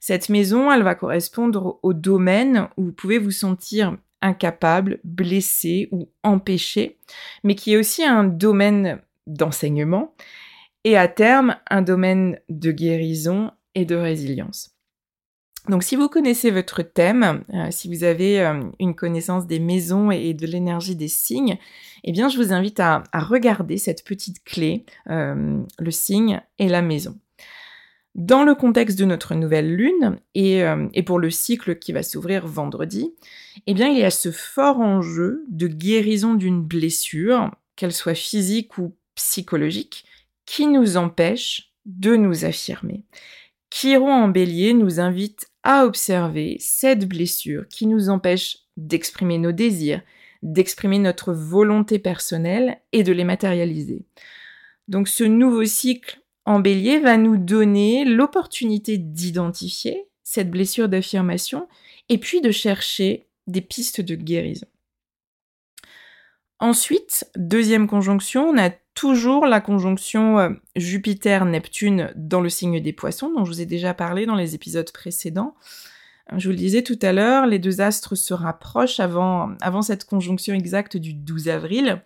Cette 0.00 0.28
maison, 0.28 0.70
elle 0.70 0.82
va 0.82 0.94
correspondre 0.94 1.80
au 1.82 1.92
domaine 1.92 2.68
où 2.76 2.84
vous 2.84 2.92
pouvez 2.92 3.18
vous 3.18 3.32
sentir 3.32 3.96
incapable, 4.22 5.00
blessé 5.04 5.88
ou 5.90 6.08
empêché, 6.22 6.98
mais 7.44 7.54
qui 7.54 7.72
est 7.72 7.76
aussi 7.76 8.04
un 8.04 8.24
domaine 8.24 9.00
d'enseignement 9.26 10.14
et 10.84 10.96
à 10.96 11.08
terme 11.08 11.56
un 11.68 11.82
domaine 11.82 12.38
de 12.48 12.70
guérison 12.70 13.50
et 13.74 13.84
de 13.84 13.96
résilience. 13.96 14.75
Donc 15.68 15.82
si 15.82 15.96
vous 15.96 16.08
connaissez 16.08 16.50
votre 16.50 16.82
thème, 16.82 17.42
euh, 17.52 17.68
si 17.70 17.88
vous 17.88 18.04
avez 18.04 18.40
euh, 18.40 18.62
une 18.78 18.94
connaissance 18.94 19.46
des 19.46 19.58
maisons 19.58 20.10
et, 20.10 20.32
de 20.32 20.46
l'énergie 20.46 20.94
des 20.94 21.08
signes, 21.08 21.58
eh 22.04 22.12
bien 22.12 22.28
je 22.28 22.36
vous 22.36 22.52
invite 22.52 22.78
à, 22.78 23.02
regarder 23.14 23.76
cette 23.76 24.04
petite 24.04 24.44
clé, 24.44 24.84
euh, 25.10 25.60
le 25.78 25.90
signe 25.90 26.40
et 26.58 26.68
la 26.68 26.82
maison. 26.82 27.18
Dans 28.14 28.44
le 28.44 28.54
contexte 28.54 28.98
de 28.98 29.04
notre 29.04 29.34
nouvelle 29.34 29.74
lune 29.74 30.18
et, 30.34 30.62
pour 31.04 31.18
le 31.18 31.30
cycle 31.30 31.78
qui 31.78 31.92
va 31.92 32.02
s'ouvrir 32.02 32.46
vendredi, 32.46 33.12
eh 33.66 33.74
bien 33.74 33.88
il 33.88 33.98
y 33.98 34.04
a 34.04 34.10
ce 34.10 34.30
fort 34.30 34.80
enjeu 34.80 35.44
de 35.50 35.66
guérison 35.66 36.32
d'une 36.32 36.62
blessure, 36.62 37.50
qu'elle 37.74 37.92
soit 37.92 38.14
physique 38.14 38.78
ou 38.78 38.94
psychologique, 39.16 40.06
qui 40.46 40.66
nous 40.66 40.96
empêche 40.96 41.72
de 41.84 42.16
nous 42.16 42.46
affirmer. 42.46 43.04
Chiron 43.70 44.10
en 44.10 44.28
bélier 44.28 44.72
nous 44.72 45.00
invite 45.00 45.48
à 45.68 45.84
observer 45.84 46.58
cette 46.60 47.08
blessure 47.08 47.66
qui 47.66 47.88
nous 47.88 48.08
empêche 48.08 48.58
d'exprimer 48.76 49.36
nos 49.36 49.50
désirs, 49.50 50.00
d'exprimer 50.42 51.00
notre 51.00 51.32
volonté 51.32 51.98
personnelle 51.98 52.78
et 52.92 53.02
de 53.02 53.12
les 53.12 53.24
matérialiser. 53.24 54.04
Donc 54.86 55.08
ce 55.08 55.24
nouveau 55.24 55.64
cycle 55.64 56.20
en 56.44 56.60
bélier 56.60 57.00
va 57.00 57.16
nous 57.16 57.36
donner 57.36 58.04
l'opportunité 58.04 58.96
d'identifier 58.96 60.06
cette 60.22 60.52
blessure 60.52 60.88
d'affirmation 60.88 61.66
et 62.08 62.18
puis 62.18 62.40
de 62.40 62.52
chercher 62.52 63.26
des 63.48 63.60
pistes 63.60 64.00
de 64.00 64.14
guérison. 64.14 64.68
Ensuite, 66.60 67.28
deuxième 67.34 67.88
conjonction, 67.88 68.50
on 68.50 68.58
a 68.58 68.70
toujours 68.96 69.46
la 69.46 69.60
conjonction 69.60 70.40
euh, 70.40 70.50
Jupiter-Neptune 70.74 72.12
dans 72.16 72.40
le 72.40 72.48
signe 72.48 72.80
des 72.80 72.92
poissons, 72.92 73.32
dont 73.32 73.44
je 73.44 73.52
vous 73.52 73.60
ai 73.60 73.66
déjà 73.66 73.94
parlé 73.94 74.26
dans 74.26 74.34
les 74.34 74.56
épisodes 74.56 74.90
précédents. 74.90 75.54
Je 76.34 76.48
vous 76.48 76.52
le 76.52 76.58
disais 76.58 76.82
tout 76.82 76.98
à 77.02 77.12
l'heure, 77.12 77.46
les 77.46 77.60
deux 77.60 77.80
astres 77.80 78.16
se 78.16 78.34
rapprochent 78.34 78.98
avant, 78.98 79.50
avant 79.60 79.82
cette 79.82 80.06
conjonction 80.06 80.54
exacte 80.54 80.96
du 80.96 81.14
12 81.14 81.48
avril. 81.48 82.02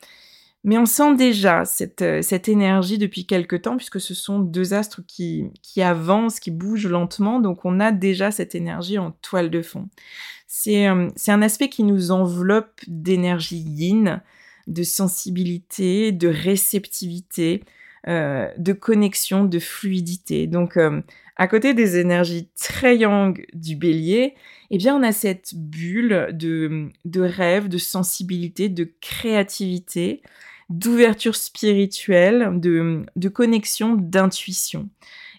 Mais 0.62 0.76
on 0.76 0.84
sent 0.84 1.14
déjà 1.14 1.64
cette, 1.64 2.02
euh, 2.02 2.20
cette 2.20 2.48
énergie 2.48 2.98
depuis 2.98 3.24
quelque 3.24 3.56
temps, 3.56 3.78
puisque 3.78 4.00
ce 4.00 4.12
sont 4.12 4.40
deux 4.40 4.74
astres 4.74 5.00
qui, 5.06 5.46
qui 5.62 5.80
avancent, 5.80 6.38
qui 6.38 6.50
bougent 6.50 6.88
lentement, 6.88 7.40
donc 7.40 7.64
on 7.64 7.80
a 7.80 7.92
déjà 7.92 8.30
cette 8.30 8.54
énergie 8.54 8.98
en 8.98 9.12
toile 9.22 9.48
de 9.48 9.62
fond. 9.62 9.88
C'est 10.46 10.88
euh, 10.88 11.08
un 11.28 11.42
aspect 11.42 11.70
qui 11.70 11.84
nous 11.84 12.10
enveloppe 12.10 12.80
d'énergie 12.88 13.60
yin, 13.60 14.20
de 14.70 14.82
sensibilité, 14.82 16.12
de 16.12 16.28
réceptivité, 16.28 17.62
euh, 18.08 18.48
de 18.56 18.72
connexion, 18.72 19.44
de 19.44 19.58
fluidité. 19.58 20.46
Donc, 20.46 20.76
euh, 20.78 21.02
à 21.36 21.48
côté 21.48 21.74
des 21.74 21.98
énergies 21.98 22.48
très 22.58 22.96
yang 22.96 23.44
du 23.52 23.76
bélier, 23.76 24.34
eh 24.70 24.78
bien, 24.78 24.96
on 24.96 25.02
a 25.02 25.12
cette 25.12 25.54
bulle 25.54 26.28
de, 26.32 26.88
de 27.04 27.20
rêve, 27.20 27.68
de 27.68 27.78
sensibilité, 27.78 28.68
de 28.68 28.90
créativité, 29.00 30.22
d'ouverture 30.70 31.36
spirituelle, 31.36 32.60
de, 32.60 33.04
de 33.16 33.28
connexion, 33.28 33.96
d'intuition. 33.96 34.88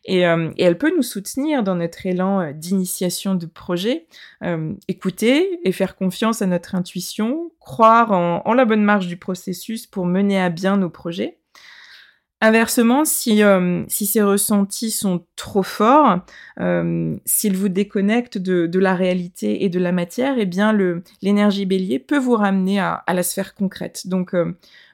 Et, 0.05 0.25
euh, 0.25 0.51
et, 0.57 0.63
elle 0.63 0.77
peut 0.77 0.93
nous 0.95 1.03
soutenir 1.03 1.63
dans 1.63 1.75
notre 1.75 2.05
élan 2.05 2.41
euh, 2.41 2.51
d'initiation 2.53 3.35
de 3.35 3.45
projet, 3.45 4.07
euh, 4.43 4.73
écouter 4.87 5.59
et 5.63 5.71
faire 5.71 5.95
confiance 5.95 6.41
à 6.41 6.47
notre 6.47 6.75
intuition, 6.75 7.51
croire 7.59 8.11
en, 8.11 8.41
en, 8.45 8.53
la 8.53 8.65
bonne 8.65 8.83
marche 8.83 9.07
du 9.07 9.17
processus 9.17 9.85
pour 9.85 10.05
mener 10.05 10.39
à 10.39 10.49
bien 10.49 10.77
nos 10.77 10.89
projets. 10.89 11.37
Inversement, 12.41 13.05
si, 13.05 13.43
euh, 13.43 13.83
si 13.87 14.07
ces 14.07 14.21
ressentis 14.23 14.89
sont 14.89 15.25
trop 15.35 15.61
forts, 15.61 16.21
euh, 16.59 17.15
s'ils 17.23 17.55
vous 17.55 17.69
déconnectent 17.69 18.39
de, 18.39 18.79
la 18.79 18.95
réalité 18.95 19.63
et 19.63 19.69
de 19.69 19.79
la 19.79 19.91
matière, 19.91 20.35
eh 20.39 20.47
bien 20.47 20.75
l'énergie 21.21 21.65
bélier 21.65 21.99
peut 21.99 22.17
vous 22.17 22.35
ramener 22.35 22.79
à, 22.79 23.03
la 23.07 23.23
sphère 23.23 23.53
concrète. 23.53 24.07
Donc, 24.07 24.33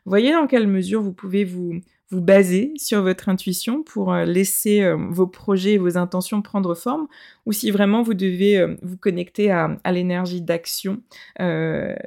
voyez 0.06 0.32
dans 0.34 0.48
quelle 0.48 0.68
mesure 0.68 1.02
vous 1.02 1.14
pouvez 1.14 1.46
vous, 1.46 1.82
baser 2.12 2.72
sur 2.78 3.02
votre 3.02 3.30
intuition 3.30 3.84
pour 3.84 4.14
euh, 4.14 4.24
laisser 4.24 4.82
euh, 4.82 4.96
vos 5.10 5.28
projets 5.28 5.74
et 5.74 5.78
vos 5.78 5.98
intentions 5.98 6.42
prendre 6.42 6.74
forme, 6.74 7.08
ou 7.46 7.52
si 7.52 7.70
vraiment 7.72 8.02
vous 8.02 8.14
devez 8.14 8.58
euh, 8.58 8.76
vous 8.82 8.98
connecter 8.98 9.52
à, 9.52 9.78
l'énergie 9.92 10.42
d'action 10.42 11.02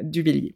du 0.03 0.23
bélier. 0.23 0.55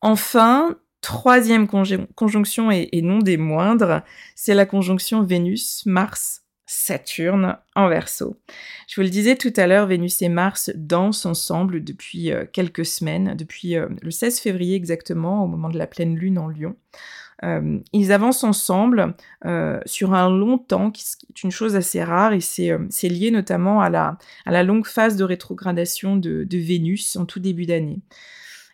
Enfin, 0.00 0.76
troisième 1.00 1.66
conjonction 1.68 2.70
et, 2.70 3.02
non 3.02 3.18
des 3.18 3.36
moindres, 3.36 4.02
c'est 4.34 4.54
la 4.54 4.66
conjonction 4.66 5.22
Vénus-Mars. 5.22 6.42
Saturne 6.68 7.58
en 7.76 7.86
verso. 7.86 8.40
Je 8.88 8.96
vous 8.96 9.04
le 9.04 9.08
disais 9.08 9.36
tout 9.36 9.52
à 9.54 9.68
l'heure, 9.68 9.86
Vénus 9.86 10.20
et 10.20 10.28
Mars 10.28 10.72
dansent 10.74 11.24
ensemble 11.24 11.84
depuis 11.84 12.32
quelques 12.52 12.84
semaines, 12.84 13.36
depuis 13.36 13.76
le 13.76 14.10
16 14.10 14.40
février 14.40 14.74
exactement, 14.74 15.44
au 15.44 15.46
moment 15.46 15.68
de 15.68 15.78
la 15.78 15.86
pleine 15.86 16.16
lune 16.16 16.40
en 16.40 16.48
Lion. 16.48 16.74
Euh, 17.44 17.78
ils 17.92 18.12
avancent 18.12 18.44
ensemble 18.44 19.14
euh, 19.44 19.78
sur 19.84 20.14
un 20.14 20.30
long 20.30 20.58
temps, 20.58 20.90
qui, 20.90 21.04
est 21.28 21.42
une 21.42 21.50
chose 21.50 21.76
assez 21.76 22.02
rare, 22.02 22.32
et 22.32 22.40
c'est 22.40 22.70
euh, 22.70 22.88
lié 23.02 23.30
notamment 23.30 23.80
à 23.80 23.90
la, 23.90 24.62
longue 24.62 24.86
phase 24.86 25.16
de 25.16 25.24
rétrogradation 25.24 26.16
de 26.16 26.46
Vénus 26.50 27.16
en 27.16 27.26
tout 27.26 27.40
début 27.40 27.66
d'année. 27.66 28.00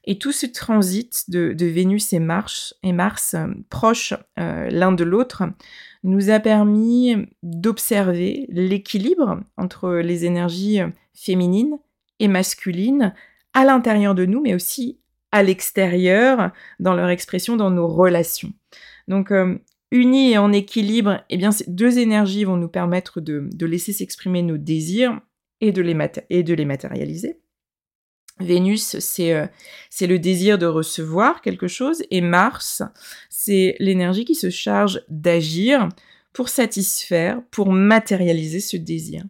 Et 0.04 0.18
tout 0.18 0.32
ce 0.32 0.46
transit 0.46 1.30
de, 1.30 1.54
Vénus 1.64 2.12
et 2.12 2.18
Mars, 2.18 2.74
et 2.82 2.92
Mars 2.92 3.36
proches 3.70 4.14
l'un 4.36 4.92
de 4.92 5.04
l'autre 5.04 5.44
nous 6.02 6.30
a 6.30 6.40
permis 6.40 7.14
d'observer 7.44 8.46
l'équilibre 8.48 9.40
entre 9.56 9.94
les 9.94 10.24
énergies 10.24 10.80
féminines 11.14 11.78
et 12.18 12.28
masculines 12.28 13.14
à 13.54 13.64
l'intérieur 13.64 14.14
de 14.14 14.24
nous, 14.24 14.40
mais 14.40 14.54
aussi 14.54 14.98
à 15.30 15.42
l'extérieur, 15.42 16.52
dans 16.78 16.94
leur 16.94 17.08
expression, 17.08 17.56
dans 17.56 17.70
nos 17.70 17.88
relations. 17.88 18.52
Donc, 19.08 19.30
euh, 19.32 19.58
unis 19.90 20.32
et 20.32 20.38
en 20.38 20.52
équilibre, 20.52 21.24
eh 21.30 21.36
bien, 21.38 21.52
ces 21.52 21.70
deux 21.70 21.98
énergies 21.98 22.44
vont 22.44 22.56
nous 22.56 22.68
permettre 22.68 23.20
de, 23.20 23.48
laisser 23.60 23.92
s'exprimer 23.92 24.42
nos 24.42 24.58
désirs 24.58 25.20
et 25.60 25.72
de 25.72 25.82
les 25.82 25.94
matérialiser. 26.64 27.41
Vénus, 28.40 28.96
euh, 29.20 29.46
c'est 29.90 30.06
le 30.06 30.18
désir 30.18 30.58
de 30.58 30.66
recevoir 30.66 31.40
quelque 31.42 31.68
chose, 31.68 32.02
et 32.10 32.20
Mars, 32.20 32.82
c'est 33.30 33.76
l'énergie 33.78 34.24
qui 34.24 34.34
se 34.34 34.50
charge 34.50 35.02
d'agir 35.08 35.88
pour 36.32 36.48
satisfaire, 36.48 37.42
pour 37.50 37.72
matérialiser 37.72 38.60
ce 38.60 38.76
désir. 38.76 39.22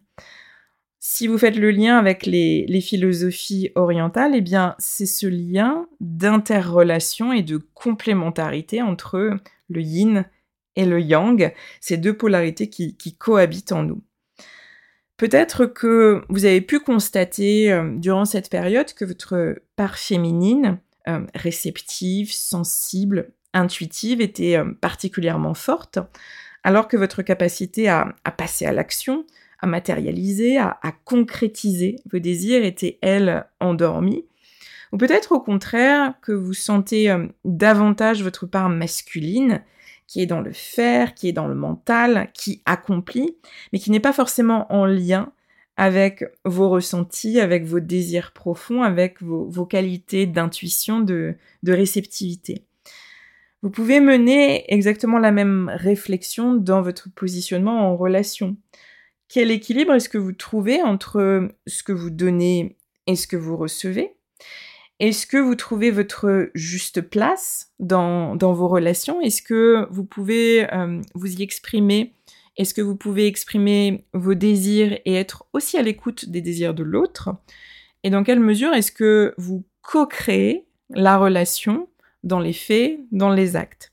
Si 1.05 1.27
vous 1.27 1.37
faites 1.37 1.57
le 1.57 1.69
lien 1.69 1.97
avec 1.97 2.25
les, 2.25 2.81
philosophies 2.81 3.71
orientales, 3.75 4.35
eh 4.35 4.41
bien, 4.41 4.73
c'est 4.79 5.05
ce 5.05 5.27
lien 5.27 5.85
d'interrelation 5.99 7.33
et 7.33 7.43
de 7.43 7.57
complémentarité 7.57 8.81
entre 8.81 9.37
le 9.67 9.81
yin 9.81 10.25
et 10.77 10.85
le 10.85 11.01
yang, 11.01 11.53
ces 11.81 11.97
deux 11.97 12.15
polarités 12.15 12.69
qui, 12.69 13.17
cohabitent 13.17 13.73
en 13.73 13.83
nous. 13.83 14.01
Peut-être 15.23 15.67
que 15.67 16.21
vous 16.27 16.43
avez 16.43 16.59
pu 16.59 16.81
constater 16.81 17.71
euh, 17.71 17.95
durant 17.95 18.25
cette 18.25 18.49
période 18.49 18.93
que 18.93 19.05
votre 19.05 19.55
part 19.77 19.97
féminine, 19.97 20.79
euh, 21.07 21.21
réceptive, 21.33 22.33
sensible, 22.33 23.31
intuitive, 23.53 24.19
était 24.19 24.57
euh, 24.57 24.73
particulièrement 24.81 25.53
forte, 25.53 25.97
alors 26.65 26.89
que 26.89 26.97
votre 26.97 27.21
capacité 27.21 27.87
à 27.87 28.13
passer 28.35 28.65
à 28.65 28.73
l'action, 28.73 29.25
à 29.61 29.65
matérialiser, 29.65 30.57
à, 30.57 30.77
concrétiser 31.05 31.95
vos 32.11 32.19
désirs 32.19 32.65
étaient, 32.65 32.99
elles, 33.01 33.45
endormies. 33.61 34.25
Ou 34.91 34.97
peut-être 34.97 35.31
au 35.31 35.39
contraire 35.39 36.15
que 36.21 36.33
vous 36.33 36.53
sentez 36.53 37.15
davantage 37.45 38.23
votre 38.23 38.45
part 38.45 38.67
masculine, 38.67 39.61
qui 40.13 40.21
est 40.21 40.27
dans 40.27 40.41
le 40.41 40.53
faire, 40.53 41.15
qui 41.15 41.27
est 41.27 41.31
dans 41.33 41.47
le 41.47 41.55
mental, 41.55 42.29
qui 42.35 42.61
accomplit, 42.67 43.35
mais 43.71 43.79
qui 43.79 43.89
n'est 43.89 43.99
pas 43.99 44.13
forcément 44.13 44.71
en 44.71 44.85
lien 44.85 45.31
avec 45.75 46.23
vos 46.45 46.69
ressentis, 46.69 47.39
avec 47.39 47.65
vos 47.65 47.79
désirs 47.79 48.31
profonds, 48.31 48.83
avec 48.83 49.23
vos, 49.23 49.65
qualités 49.65 50.27
d'intuition, 50.27 50.99
de 50.99 51.35
réceptivité. 51.65 52.63
Vous 53.63 53.71
pouvez 53.71 54.01
mener 54.01 54.71
exactement 54.71 55.17
la 55.17 55.31
même 55.31 55.71
réflexion 55.73 56.53
dans 56.53 56.83
votre 56.83 57.09
positionnement 57.09 57.89
en 57.89 57.97
relation. 57.97 58.55
Quel 59.29 59.49
équilibre 59.49 59.95
est-ce 59.95 60.09
que 60.09 60.19
vous 60.19 60.33
trouvez 60.33 60.83
entre 60.83 61.49
ce 61.65 61.81
que 61.81 61.91
vous 61.91 62.11
donnez 62.11 62.77
et 63.07 63.15
ce 63.15 63.25
que 63.25 63.35
vous 63.35 63.57
recevez? 63.57 64.15
Est-ce 65.03 65.27
que 65.27 65.35
vous 65.35 65.55
trouvez 65.55 65.91
votre 65.91 66.49
juste 66.53 67.01
place 67.01 67.73
dans, 67.77 68.37
vos 68.37 68.69
relations? 68.69 69.19
Est-ce 69.19 69.41
que 69.41 69.85
vous 69.91 70.05
pouvez 70.05 70.65
euh, 70.73 71.01
vous 71.13 71.41
y 71.41 71.43
exprimer? 71.43 72.15
Est-ce 72.55 72.73
que 72.73 72.81
vous 72.81 72.95
pouvez 72.95 73.27
exprimer 73.27 74.05
vos 74.13 74.33
désirs 74.33 74.97
et 75.03 75.15
être 75.15 75.43
aussi 75.51 75.77
à 75.77 75.81
l'écoute 75.81 76.29
des 76.29 76.39
désirs 76.39 76.73
de 76.73 76.83
l'autre? 76.83 77.31
Et 78.05 78.09
dans 78.09 78.23
quelle 78.23 78.39
mesure 78.39 78.71
est-ce 78.71 78.93
que 78.93 79.33
vous 79.37 79.65
co-créez 79.81 80.67
la 80.91 81.17
relation 81.17 81.89
dans 82.23 82.39
les 82.39 82.53
faits, 82.53 83.01
dans 83.11 83.33
les 83.33 83.57
actes? 83.57 83.91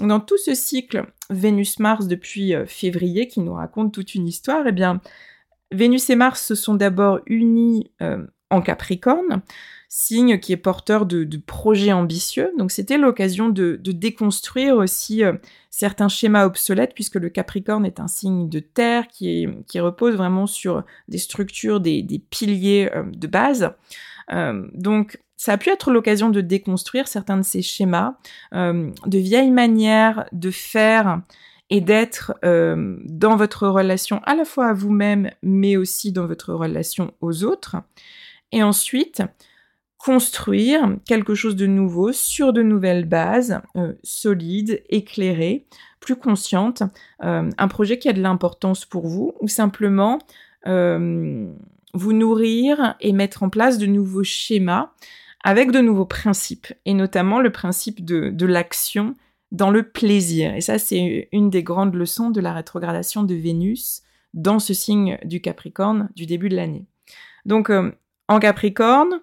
Dans 0.00 0.18
tout 0.18 0.38
ce 0.38 0.56
cycle 0.56 1.06
Vénus-Mars 1.30 2.08
depuis 2.08 2.56
euh, 2.56 2.66
février 2.66 3.28
qui 3.28 3.38
nous 3.38 3.54
raconte 3.54 3.94
toute 3.94 4.16
une 4.16 4.26
histoire, 4.26 4.66
eh 4.66 4.72
bien, 4.72 5.00
Vénus 5.70 6.10
et 6.10 6.16
Mars 6.16 6.44
se 6.44 6.56
sont 6.56 6.74
d'abord 6.74 7.20
unis 7.26 7.92
euh, 8.02 8.26
en 8.50 8.62
Capricorne, 8.62 9.42
signe 9.92 10.38
qui 10.38 10.52
est 10.52 10.56
porteur 10.56 11.04
de, 11.04 11.26
projets 11.36 11.92
ambitieux. 11.92 12.52
Donc 12.56 12.70
c'était 12.70 12.96
l'occasion 12.96 13.50
de, 13.50 13.76
déconstruire 13.76 14.76
aussi 14.76 15.22
euh, 15.22 15.34
certains 15.68 16.08
schémas 16.08 16.46
obsolètes, 16.46 16.94
puisque 16.94 17.16
le 17.16 17.28
Capricorne 17.28 17.84
est 17.84 18.00
un 18.00 18.08
signe 18.08 18.48
de 18.48 18.60
terre 18.60 19.08
qui, 19.08 19.46
repose 19.76 20.14
vraiment 20.14 20.46
sur 20.46 20.84
des 21.08 21.18
structures, 21.18 21.80
des, 21.80 22.22
piliers 22.30 22.90
de 23.12 23.26
base. 23.26 23.72
donc 24.74 25.18
ça 25.40 25.54
a 25.54 25.56
pu 25.56 25.70
être 25.70 25.90
l'occasion 25.90 26.28
de 26.28 26.42
déconstruire 26.42 27.08
certains 27.08 27.38
de 27.38 27.42
ces 27.42 27.62
schémas, 27.62 28.18
euh, 28.52 28.90
de 29.06 29.16
vieilles 29.18 29.50
manières 29.50 30.26
de 30.32 30.50
faire 30.50 31.22
et 31.70 31.80
d'être 31.80 32.34
euh, 32.44 32.98
dans 33.06 33.36
votre 33.36 33.66
relation 33.66 34.20
à 34.24 34.34
la 34.34 34.44
fois 34.44 34.66
à 34.66 34.74
vous-même, 34.74 35.30
mais 35.42 35.78
aussi 35.78 36.12
dans 36.12 36.26
votre 36.26 36.52
relation 36.52 37.14
aux 37.22 37.42
autres. 37.44 37.76
Et 38.52 38.62
ensuite, 38.62 39.22
construire 40.02 40.96
quelque 41.06 41.34
chose 41.34 41.56
de 41.56 41.66
nouveau 41.66 42.12
sur 42.12 42.52
de 42.52 42.62
nouvelles 42.62 43.04
bases, 43.04 43.60
euh, 43.76 43.92
solides, 44.02 44.82
éclairées, 44.88 45.66
plus 46.00 46.16
conscientes, 46.16 46.82
un 47.20 47.68
projet 47.68 47.98
qui 47.98 48.08
a 48.08 48.14
de 48.14 48.22
l'importance 48.22 48.86
pour 48.86 49.06
vous, 49.06 49.34
ou 49.40 49.48
simplement 49.48 50.18
vous 50.64 52.12
nourrir 52.12 52.94
et 53.00 53.12
mettre 53.12 53.42
en 53.42 53.50
place 53.50 53.76
de 53.76 53.84
nouveaux 53.84 54.24
schémas 54.24 54.92
avec 55.42 55.70
de 55.70 55.80
nouveaux 55.80 56.06
principes, 56.06 56.72
et 56.84 56.94
notamment 56.94 57.40
le 57.40 57.50
principe 57.50 58.04
de, 58.04 58.46
l'action 58.46 59.14
dans 59.52 59.70
le 59.70 59.82
plaisir. 59.82 60.54
Et 60.54 60.60
ça, 60.60 60.78
c'est 60.78 61.28
une 61.32 61.50
des 61.50 61.62
grandes 61.62 61.94
leçons 61.94 62.30
de 62.30 62.40
la 62.40 62.52
rétrogradation 62.52 63.22
de 63.22 63.34
Vénus 63.34 64.02
dans 64.34 64.58
ce 64.58 64.74
signe 64.74 65.18
du 65.24 65.40
Capricorne 65.40 66.10
du 66.14 66.26
début 66.26 66.50
de 66.50 66.56
l'année. 66.56 66.84
Donc, 67.46 67.70
euh, 67.70 67.90
en 68.28 68.38
Capricorne, 68.38 69.20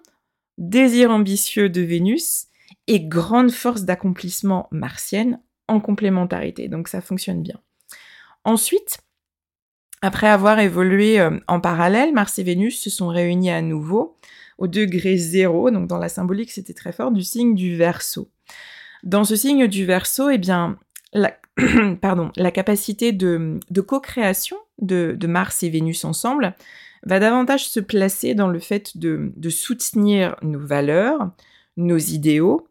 désir 0.58 1.10
ambitieux 1.10 1.70
de 1.70 1.80
Vénus 1.80 2.46
et 2.86 3.00
grande 3.00 3.50
force 3.50 3.82
d'accomplissement 3.82 4.68
martienne 4.70 5.40
en 5.68 5.80
complémentarité. 5.80 6.68
Donc, 6.68 6.88
ça 6.88 7.00
fonctionne 7.00 7.42
bien. 7.42 7.58
Ensuite, 8.44 8.98
après 10.00 10.28
avoir 10.28 10.60
évolué 10.60 11.20
euh, 11.20 11.38
en 11.48 11.60
parallèle, 11.60 12.12
Mars 12.12 12.38
et 12.38 12.42
Vénus 12.42 12.80
se 12.80 12.90
sont 12.90 13.08
réunis 13.08 13.50
à 13.50 13.62
nouveau 13.62 14.16
au 14.58 14.66
degré 14.66 15.16
zéro, 15.16 15.70
donc 15.70 15.86
dans 15.86 15.98
la 15.98 16.08
symbolique 16.08 16.50
c'était 16.50 16.74
très 16.74 16.92
fort, 16.92 17.12
du 17.12 17.22
signe 17.22 17.54
du 17.54 17.76
Verseau. 17.76 18.28
Dans 19.04 19.24
ce 19.24 19.36
signe 19.36 19.68
du 19.68 19.84
Verseau, 19.84 20.30
eh 20.30 20.38
bien, 20.38 20.78
la, 21.12 21.30
capacité 22.52 23.12
de, 23.12 23.60
co-création 23.86 24.56
de, 24.80 25.16
Mars 25.26 25.62
et 25.62 25.70
Vénus 25.70 26.04
ensemble 26.04 26.54
va 27.04 27.18
davantage 27.18 27.68
se 27.68 27.80
placer 27.80 28.34
dans 28.34 28.48
le 28.48 28.58
fait 28.58 28.96
de, 28.96 29.32
soutenir 29.50 30.36
nos 30.42 30.58
valeurs, 30.58 31.30
nos 31.76 31.98
idéaux. 31.98 32.66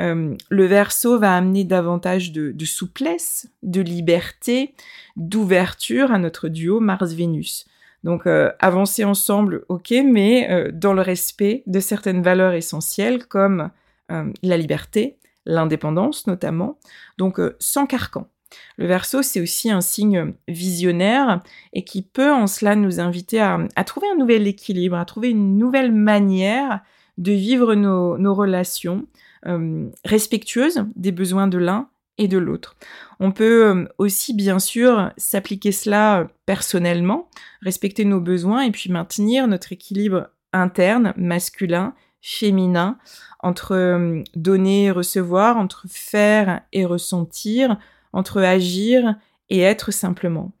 Euh, 0.00 0.34
le 0.50 0.64
Verseau 0.66 1.18
va 1.18 1.36
amener 1.36 1.64
davantage 1.64 2.32
de, 2.32 2.64
souplesse, 2.64 3.48
de 3.62 3.80
liberté, 3.80 4.74
d'ouverture 5.16 6.12
à 6.12 6.18
notre 6.18 6.48
duo 6.48 6.80
Mars-Vénus. 6.80 7.66
Donc 8.04 8.26
euh, 8.26 8.52
avancer 8.60 9.04
ensemble, 9.04 9.64
ok, 9.68 9.92
mais 10.04 10.50
euh, 10.50 10.70
dans 10.72 10.92
le 10.92 11.02
respect 11.02 11.62
de 11.66 11.80
certaines 11.80 12.22
valeurs 12.22 12.52
essentielles 12.52 13.26
comme 13.26 13.70
la 14.08 14.56
liberté, 14.56 15.18
l'indépendance 15.46 16.28
notamment, 16.28 16.78
donc 17.18 17.40
sans 17.58 17.86
carcan. 17.86 18.28
Le 18.76 18.86
verso, 18.86 19.22
c'est 19.22 19.40
aussi 19.40 19.70
un 19.70 19.80
signe 19.80 20.34
visionnaire 20.48 21.42
et 21.72 21.84
qui 21.84 22.02
peut 22.02 22.32
en 22.32 22.46
cela 22.46 22.76
nous 22.76 23.00
inviter 23.00 23.40
à, 23.40 23.66
trouver 23.84 24.08
un 24.12 24.16
nouvel 24.16 24.46
équilibre, 24.46 24.96
à 24.96 25.04
trouver 25.04 25.30
une 25.30 25.58
nouvelle 25.58 25.92
manière 25.92 26.80
de 27.18 27.32
vivre 27.32 27.74
nos, 27.74 28.34
relations 28.34 29.06
euh, 29.46 29.88
respectueuses 30.04 30.84
des 30.96 31.12
besoins 31.12 31.48
de 31.48 31.58
l'un 31.58 31.88
et 32.18 32.28
de 32.28 32.38
l'autre. 32.38 32.76
On 33.20 33.32
peut 33.32 33.66
euh, 33.66 33.88
aussi 33.98 34.34
bien 34.34 34.58
sûr 34.58 35.10
s'appliquer 35.16 35.72
cela 35.72 36.28
personnellement, 36.44 37.28
respecter 37.62 38.04
nos 38.04 38.20
besoins 38.20 38.62
et 38.62 38.70
puis 38.70 38.90
maintenir 38.90 39.48
notre 39.48 39.72
équilibre 39.72 40.28
interne, 40.52 41.12
masculin, 41.16 41.94
féminin, 42.20 42.98
entre 43.40 43.72
euh, 43.72 44.22
donner 44.34 44.84
et 44.84 44.90
recevoir, 44.90 45.56
entre 45.56 45.86
faire 45.88 46.62
et 46.72 46.84
ressentir, 46.84 47.78
entre 48.16 48.42
agir 48.42 49.14
et 49.50 49.60
être 49.60 49.92
simplement. 49.92 50.52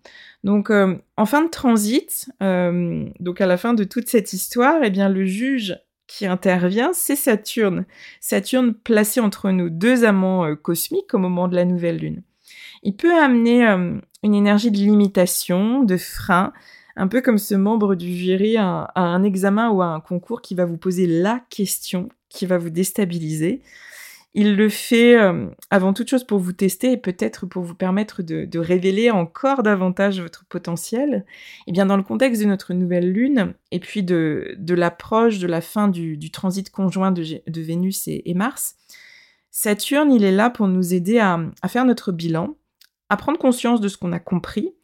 Donc, 0.44 0.70
euh, 0.70 0.96
en 1.16 1.26
fin 1.26 1.42
de 1.42 1.50
transit, 1.50 2.28
euh, 2.42 3.06
donc 3.18 3.40
à 3.40 3.46
la 3.46 3.56
fin 3.56 3.74
de 3.74 3.84
toute 3.84 4.08
cette 4.08 4.32
histoire, 4.32 4.76
eh 4.84 4.90
bien, 4.90 5.08
le 5.08 5.24
juge 5.24 5.76
qui 6.06 6.26
intervient, 6.26 6.92
c'est 6.92 7.16
Saturne. 7.16 7.84
Saturne 8.20 8.74
placé 8.74 9.18
entre 9.18 9.50
nos 9.50 9.68
deux 9.68 10.04
amants 10.04 10.54
cosmiques 10.54 11.14
au 11.14 11.18
moment 11.18 11.48
de 11.48 11.56
la 11.56 11.64
nouvelle 11.64 11.98
lune. 11.98 12.22
Il 12.84 12.94
peut 12.94 13.12
amener 13.12 13.64
une 14.22 14.34
énergie 14.34 14.70
de 14.70 14.76
limitation, 14.76 15.82
de 15.82 15.96
frein, 15.96 16.52
un 16.96 17.08
peu 17.08 17.20
comme 17.20 17.38
ce 17.38 17.54
membre 17.54 17.94
du 17.94 18.14
jury 18.14 18.56
à, 18.56 18.90
un 18.94 19.22
examen 19.22 19.70
ou 19.70 19.82
à 19.82 19.86
un 19.86 20.00
concours 20.00 20.40
qui 20.40 20.54
va 20.54 20.64
vous 20.64 20.78
poser 20.78 21.06
la 21.06 21.40
question 21.50 22.08
qui 22.28 22.46
va 22.46 22.58
vous 22.58 22.70
déstabiliser. 22.70 23.62
Il 24.38 24.54
le 24.54 24.68
fait 24.68 25.18
euh, 25.18 25.48
avant 25.70 25.94
toute 25.94 26.10
chose 26.10 26.24
pour 26.24 26.38
vous 26.38 26.52
tester 26.52 26.92
et 26.92 26.96
peut-être 26.98 27.46
pour 27.46 27.62
vous 27.62 27.74
permettre 27.74 28.22
de, 28.22 28.58
révéler 28.58 29.10
encore 29.10 29.62
davantage 29.62 30.20
votre 30.20 30.44
potentiel. 30.44 31.24
Et 31.66 31.72
bien 31.72 31.86
dans 31.86 31.96
le 31.96 32.02
contexte 32.02 32.42
de 32.42 32.46
notre 32.46 32.74
nouvelle 32.74 33.10
lune 33.10 33.54
et 33.70 33.80
puis 33.80 34.02
de, 34.02 34.54
l'approche 34.68 35.38
de 35.38 35.46
la 35.46 35.62
fin 35.62 35.88
du, 35.88 36.30
transit 36.30 36.68
conjoint 36.68 37.12
de, 37.12 37.40
Vénus 37.62 38.08
et, 38.08 38.34
Mars, 38.34 38.76
Saturne, 39.50 40.12
il 40.12 40.22
est 40.22 40.32
là 40.32 40.50
pour 40.50 40.68
nous 40.68 40.92
aider 40.92 41.18
à 41.18 41.68
faire 41.68 41.86
notre 41.86 42.12
bilan, 42.12 42.58
à 43.08 43.16
prendre 43.16 43.38
conscience 43.38 43.80
de 43.80 43.88
ce 43.88 43.96
qu'on 43.96 44.12
a 44.12 44.20
compris, 44.20 44.74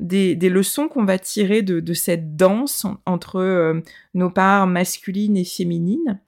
des, 0.00 0.34
leçons 0.48 0.88
qu'on 0.88 1.04
va 1.04 1.18
tirer 1.18 1.60
de, 1.60 1.92
cette 1.92 2.34
danse 2.34 2.86
entre 3.04 3.36
euh, 3.36 3.82
nos 4.14 4.30
parts 4.30 4.66
masculines 4.66 5.36
et 5.36 5.44
féminines. 5.44 6.18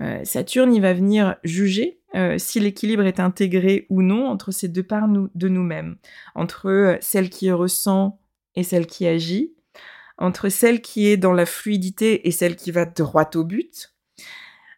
Euh, 0.00 0.20
Saturne, 0.24 0.74
il 0.74 0.82
va 0.82 0.94
venir 0.94 1.36
juger 1.44 2.00
euh, 2.14 2.38
si 2.38 2.60
l'équilibre 2.60 3.04
est 3.04 3.20
intégré 3.20 3.86
ou 3.90 4.02
non 4.02 4.28
entre 4.28 4.50
ces 4.52 4.68
deux 4.68 4.82
parts 4.82 5.08
de 5.08 5.48
nous-mêmes, 5.48 5.96
entre 6.34 6.98
celle 7.00 7.30
qui 7.30 7.50
ressent 7.50 8.20
et 8.54 8.62
celle 8.62 8.86
qui 8.86 9.06
agit, 9.06 9.54
entre 10.18 10.48
celle 10.48 10.80
qui 10.80 11.08
est 11.08 11.16
dans 11.16 11.32
la 11.32 11.46
fluidité 11.46 12.26
et 12.28 12.30
celle 12.30 12.56
qui 12.56 12.70
va 12.70 12.84
droit 12.84 13.28
au 13.34 13.44
but, 13.44 13.94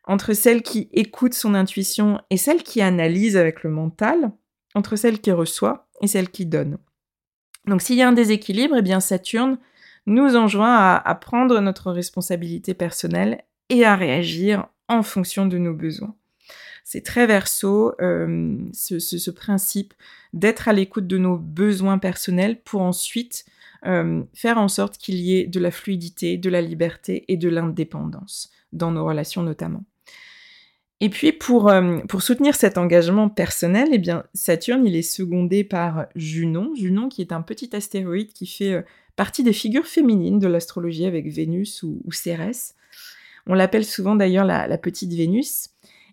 entre 0.04 0.32
celle 0.32 0.62
qui 0.62 0.88
écoute 0.92 1.34
son 1.34 1.54
intuition 1.54 2.20
et 2.30 2.36
celle 2.36 2.62
qui 2.62 2.80
analyse 2.80 3.36
avec 3.36 3.62
le 3.62 3.70
mental, 3.70 4.32
entre 4.74 4.96
celle 4.96 5.20
qui 5.20 5.32
reçoit 5.32 5.88
et 6.00 6.06
celle 6.06 6.30
qui 6.30 6.46
donne. 6.46 6.78
Donc 7.66 7.82
s'il 7.82 7.96
y 7.96 8.02
a 8.02 8.08
un 8.08 8.12
déséquilibre, 8.12 8.76
eh 8.76 8.82
bien 8.82 9.00
Saturne 9.00 9.58
nous 10.06 10.36
enjoint 10.36 10.94
à, 10.94 11.14
prendre 11.16 11.60
notre 11.60 11.90
responsabilité 11.90 12.74
personnelle 12.74 13.42
et 13.68 13.84
à 13.84 13.96
réagir 13.96 14.68
en 14.88 15.02
fonction 15.02 15.46
de 15.46 15.58
nos 15.58 15.74
besoins. 15.74 16.14
C'est 16.88 17.02
très 17.02 17.26
verso 17.26 18.00
euh, 18.00 18.56
ce, 18.72 19.30
principe 19.32 19.92
d'être 20.32 20.68
à 20.68 20.72
l'écoute 20.72 21.08
de 21.08 21.18
nos 21.18 21.36
besoins 21.36 21.98
personnels 21.98 22.60
pour 22.62 22.80
ensuite 22.80 23.44
euh, 23.86 24.22
faire 24.34 24.56
en 24.56 24.68
sorte 24.68 24.96
qu'il 24.96 25.16
y 25.16 25.36
ait 25.36 25.48
de 25.48 25.58
la 25.58 25.72
fluidité, 25.72 26.38
de 26.38 26.48
la 26.48 26.60
liberté 26.60 27.24
et 27.26 27.36
de 27.36 27.48
l'indépendance 27.48 28.52
dans 28.72 28.92
nos 28.92 29.04
relations 29.04 29.42
notamment. 29.42 29.82
Et 31.00 31.10
puis 31.10 31.32
pour, 31.32 31.70
euh, 31.70 31.98
soutenir 32.20 32.54
cet 32.54 32.78
engagement 32.78 33.28
personnel, 33.28 33.88
eh 33.90 33.98
bien 33.98 34.22
Saturne 34.32 34.86
il 34.86 34.94
est 34.94 35.02
secondé 35.02 35.64
par 35.64 36.06
Junon, 36.14 36.72
Junon 36.76 37.08
qui 37.08 37.20
est 37.20 37.32
un 37.32 37.42
petit 37.42 37.74
astéroïde 37.74 38.32
qui 38.32 38.46
fait 38.46 38.84
partie 39.16 39.42
des 39.42 39.52
figures 39.52 39.88
féminines 39.88 40.38
de 40.38 40.46
l'astrologie 40.46 41.06
avec 41.06 41.26
Vénus 41.26 41.82
ou, 41.82 42.00
Cérès. 42.12 42.76
On 43.48 43.54
l'appelle 43.54 43.84
souvent 43.84 44.14
d'ailleurs 44.14 44.44
la, 44.44 44.78
petite 44.78 45.12
Vénus. 45.12 45.70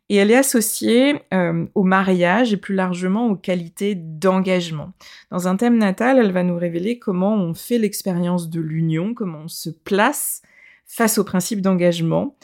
Et 0.09 0.17
elle 0.17 0.31
est 0.31 0.35
associée 0.35 1.15
euh, 1.33 1.65
au 1.75 1.83
mariage 1.83 2.53
et 2.53 2.57
plus 2.57 2.75
largement 2.75 3.27
aux 3.27 3.35
qualités 3.35 3.95
d'engagement. 3.95 4.93
Dans 5.31 5.47
un 5.47 5.55
thème 5.55 5.77
natal, 5.77 6.17
elle 6.19 6.31
va 6.31 6.43
nous 6.43 6.57
révéler 6.57 6.99
comment 6.99 7.35
on 7.35 7.53
fait 7.53 7.77
l'expérience 7.77 8.49
de 8.49 8.61
l'union, 8.61 9.13
comment 9.13 9.43
on 9.45 9.47
se 9.47 9.69
place 9.69 10.41
face 10.85 11.17
au 11.17 11.23
principe 11.23 11.61
d'engagement, 11.61 12.35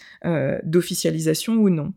d'officialisation 0.64 1.56
ou 1.56 1.70
non. 1.70 1.94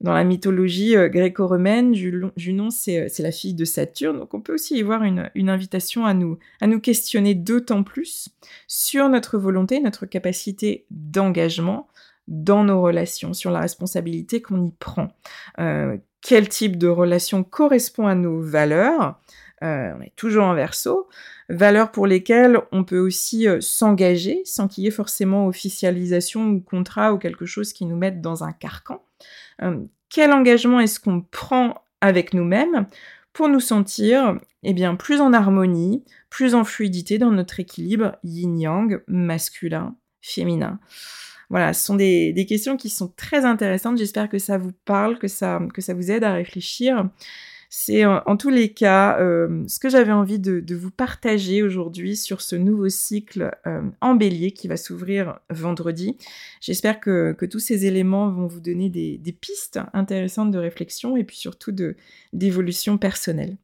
Dans 0.00 0.12
la 0.12 0.24
mythologie 0.24 0.96
euh, 0.96 1.08
gréco-romaine, 1.08 1.94
Junon, 1.94 2.68
euh, 2.68 3.06
c'est 3.08 3.22
la 3.22 3.32
fille 3.32 3.54
de 3.54 3.64
Saturne, 3.64 4.18
donc 4.18 4.34
on 4.34 4.40
peut 4.40 4.52
aussi 4.52 4.76
y 4.76 4.82
voir 4.82 5.02
une, 5.02 5.48
invitation 5.48 6.04
à 6.04 6.12
nous, 6.14 6.38
à 6.60 6.66
nous 6.66 6.80
questionner 6.80 7.34
d'autant 7.34 7.82
plus 7.84 8.28
sur 8.66 9.08
notre 9.08 9.38
volonté, 9.38 9.80
notre 9.80 10.04
capacité 10.04 10.84
d'engagement 10.90 11.88
dans 12.28 12.64
nos 12.64 12.80
relations, 12.80 13.34
sur 13.34 13.50
la 13.50 13.60
responsabilité 13.60 14.40
qu'on 14.42 14.66
y 14.66 14.72
prend. 14.78 15.08
Euh, 15.58 15.96
quel 16.20 16.48
type 16.48 16.78
de 16.78 16.88
relation 16.88 17.44
correspond 17.44 18.06
à 18.06 18.14
nos 18.14 18.40
valeurs? 18.40 19.20
Est 19.62 20.12
toujours 20.14 20.44
en 20.44 20.54
verso. 20.54 21.08
Valeurs 21.48 21.90
pour 21.90 22.06
lesquelles 22.06 22.58
on 22.70 22.84
peut 22.84 22.98
aussi 22.98 23.46
s'engager 23.60 24.42
sans 24.44 24.68
qu'il 24.68 24.84
y 24.84 24.88
ait 24.88 24.90
forcément 24.90 25.46
officialisation 25.46 26.50
ou 26.50 26.60
contrat 26.60 27.14
ou 27.14 27.18
quelque 27.18 27.46
chose 27.46 27.72
qui 27.72 27.86
nous 27.86 27.96
mette 27.96 28.20
dans 28.20 28.44
un 28.44 28.52
carcan. 28.52 29.00
Euh, 29.62 29.84
quel 30.10 30.32
engagement 30.32 30.80
est-ce 30.80 31.00
qu'on 31.00 31.22
prend 31.22 31.82
avec 32.00 32.34
nous-mêmes 32.34 32.86
pour 33.32 33.48
nous 33.48 33.60
sentir 33.60 34.38
eh 34.62 34.72
bien, 34.72 34.94
plus 34.96 35.20
en 35.20 35.32
harmonie, 35.32 36.04
plus 36.30 36.54
en 36.54 36.64
fluidité 36.64 37.18
dans 37.18 37.30
notre 37.30 37.60
équilibre 37.60 38.16
yin-yang, 38.22 39.02
masculin, 39.06 39.96
féminin. 40.22 40.78
Voilà, 41.50 41.72
ce 41.72 41.84
sont 41.84 41.94
des, 41.94 42.32
des, 42.32 42.46
questions 42.46 42.76
qui 42.76 42.88
sont 42.88 43.12
très 43.16 43.44
intéressantes. 43.44 43.98
J'espère 43.98 44.28
que 44.28 44.38
ça 44.38 44.58
vous 44.58 44.72
parle, 44.84 45.18
que 45.18 45.28
ça, 45.28 45.60
vous 45.60 46.10
aide 46.10 46.24
à 46.24 46.32
réfléchir. 46.32 47.08
C'est 47.76 48.04
en, 48.04 48.36
tous 48.36 48.50
les 48.50 48.72
cas 48.72 49.18
euh, 49.18 49.64
ce 49.66 49.80
que 49.80 49.88
j'avais 49.88 50.12
envie 50.12 50.38
de, 50.38 50.74
vous 50.76 50.92
partager 50.92 51.60
aujourd'hui 51.60 52.16
sur 52.16 52.40
ce 52.40 52.54
nouveau 52.54 52.88
cycle 52.88 53.50
euh, 53.66 53.82
en 54.00 54.14
bélier 54.14 54.52
qui 54.52 54.68
va 54.68 54.76
s'ouvrir 54.76 55.40
vendredi. 55.50 56.16
J'espère 56.60 57.00
que, 57.00 57.36
tous 57.50 57.58
ces 57.58 57.84
éléments 57.84 58.30
vont 58.30 58.46
vous 58.46 58.60
donner 58.60 58.90
des, 58.90 59.36
pistes 59.40 59.80
intéressantes 59.92 60.52
de 60.52 60.58
réflexion 60.58 61.16
et 61.16 61.24
puis 61.24 61.36
surtout 61.36 61.74
d'évolution 62.32 62.96
personnelle. 62.96 63.56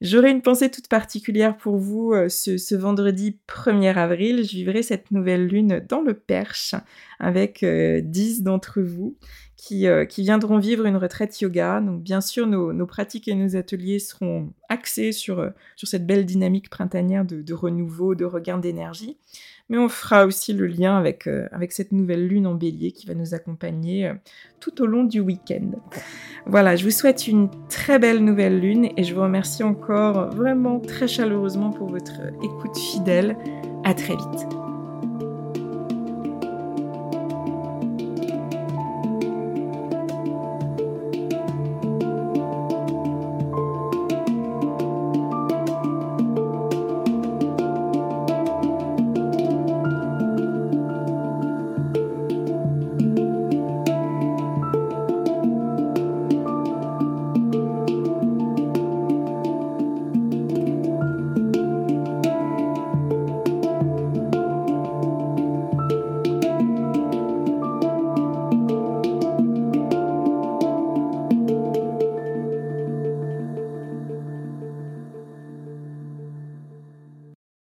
J'aurai 0.00 0.30
une 0.30 0.42
pensée 0.42 0.70
toute 0.70 0.88
particulière 0.88 1.56
pour 1.56 1.78
vous 1.78 2.12
euh, 2.12 2.28
ce, 2.28 2.58
ce, 2.58 2.74
vendredi 2.74 3.38
1er 3.48 3.94
avril. 3.94 4.44
Je 4.44 4.52
vivrai 4.56 4.82
cette 4.82 5.10
nouvelle 5.10 5.46
lune 5.46 5.84
dans 5.88 6.02
le 6.02 6.14
Perche 6.14 6.74
avec 7.18 7.64
10 7.64 8.42
d'entre 8.42 8.82
vous 8.82 9.16
qui, 9.56 9.86
euh, 9.86 10.04
qui, 10.04 10.22
viendront 10.22 10.58
vivre 10.58 10.86
une 10.86 10.96
retraite 10.96 11.40
yoga. 11.40 11.80
Donc 11.80 12.02
bien 12.02 12.20
sûr, 12.20 12.46
nos, 12.46 12.86
pratiques 12.86 13.26
et 13.28 13.34
nos 13.34 13.56
ateliers 13.56 13.98
seront 13.98 14.52
axés 14.68 15.12
sur, 15.12 15.40
euh, 15.40 15.50
sur 15.76 15.88
cette 15.88 16.06
belle 16.06 16.26
dynamique 16.26 16.68
printanière 16.68 17.24
de, 17.24 17.42
de 17.42 17.54
renouveau, 17.54 18.14
de 18.14 18.24
regain 18.24 18.58
d'énergie. 18.58 19.16
Mais 19.68 19.78
on 19.78 19.88
fera 19.88 20.26
aussi 20.26 20.52
le 20.52 20.66
lien 20.66 20.96
avec, 20.96 21.26
euh, 21.26 21.48
avec 21.50 21.72
cette 21.72 21.90
nouvelle 21.90 22.28
lune 22.28 22.46
en 22.46 22.54
bélier 22.54 22.92
qui 22.92 23.06
va 23.06 23.14
nous 23.14 23.34
accompagner 23.34 24.12
tout 24.60 24.80
au 24.80 24.86
long 24.86 25.02
du 25.02 25.20
week-end. 25.20 25.72
Voilà, 26.46 26.76
je 26.76 26.84
vous 26.84 26.92
souhaite 26.92 27.26
une 27.26 27.50
très 27.68 27.98
belle 27.98 28.24
nouvelle 28.24 28.60
lune 28.60 28.90
et 28.96 29.02
je 29.02 29.14
vous 29.14 29.22
remercie 29.22 29.64
encore 29.64 30.30
vraiment 30.30 30.78
très 30.78 31.08
chaleureusement 31.08 31.70
pour 31.70 31.88
votre 31.88 32.20
écoute 32.44 32.76
fidèle. 32.78 33.36
À 33.84 33.94
très 33.94 34.14
vite. 34.14 34.65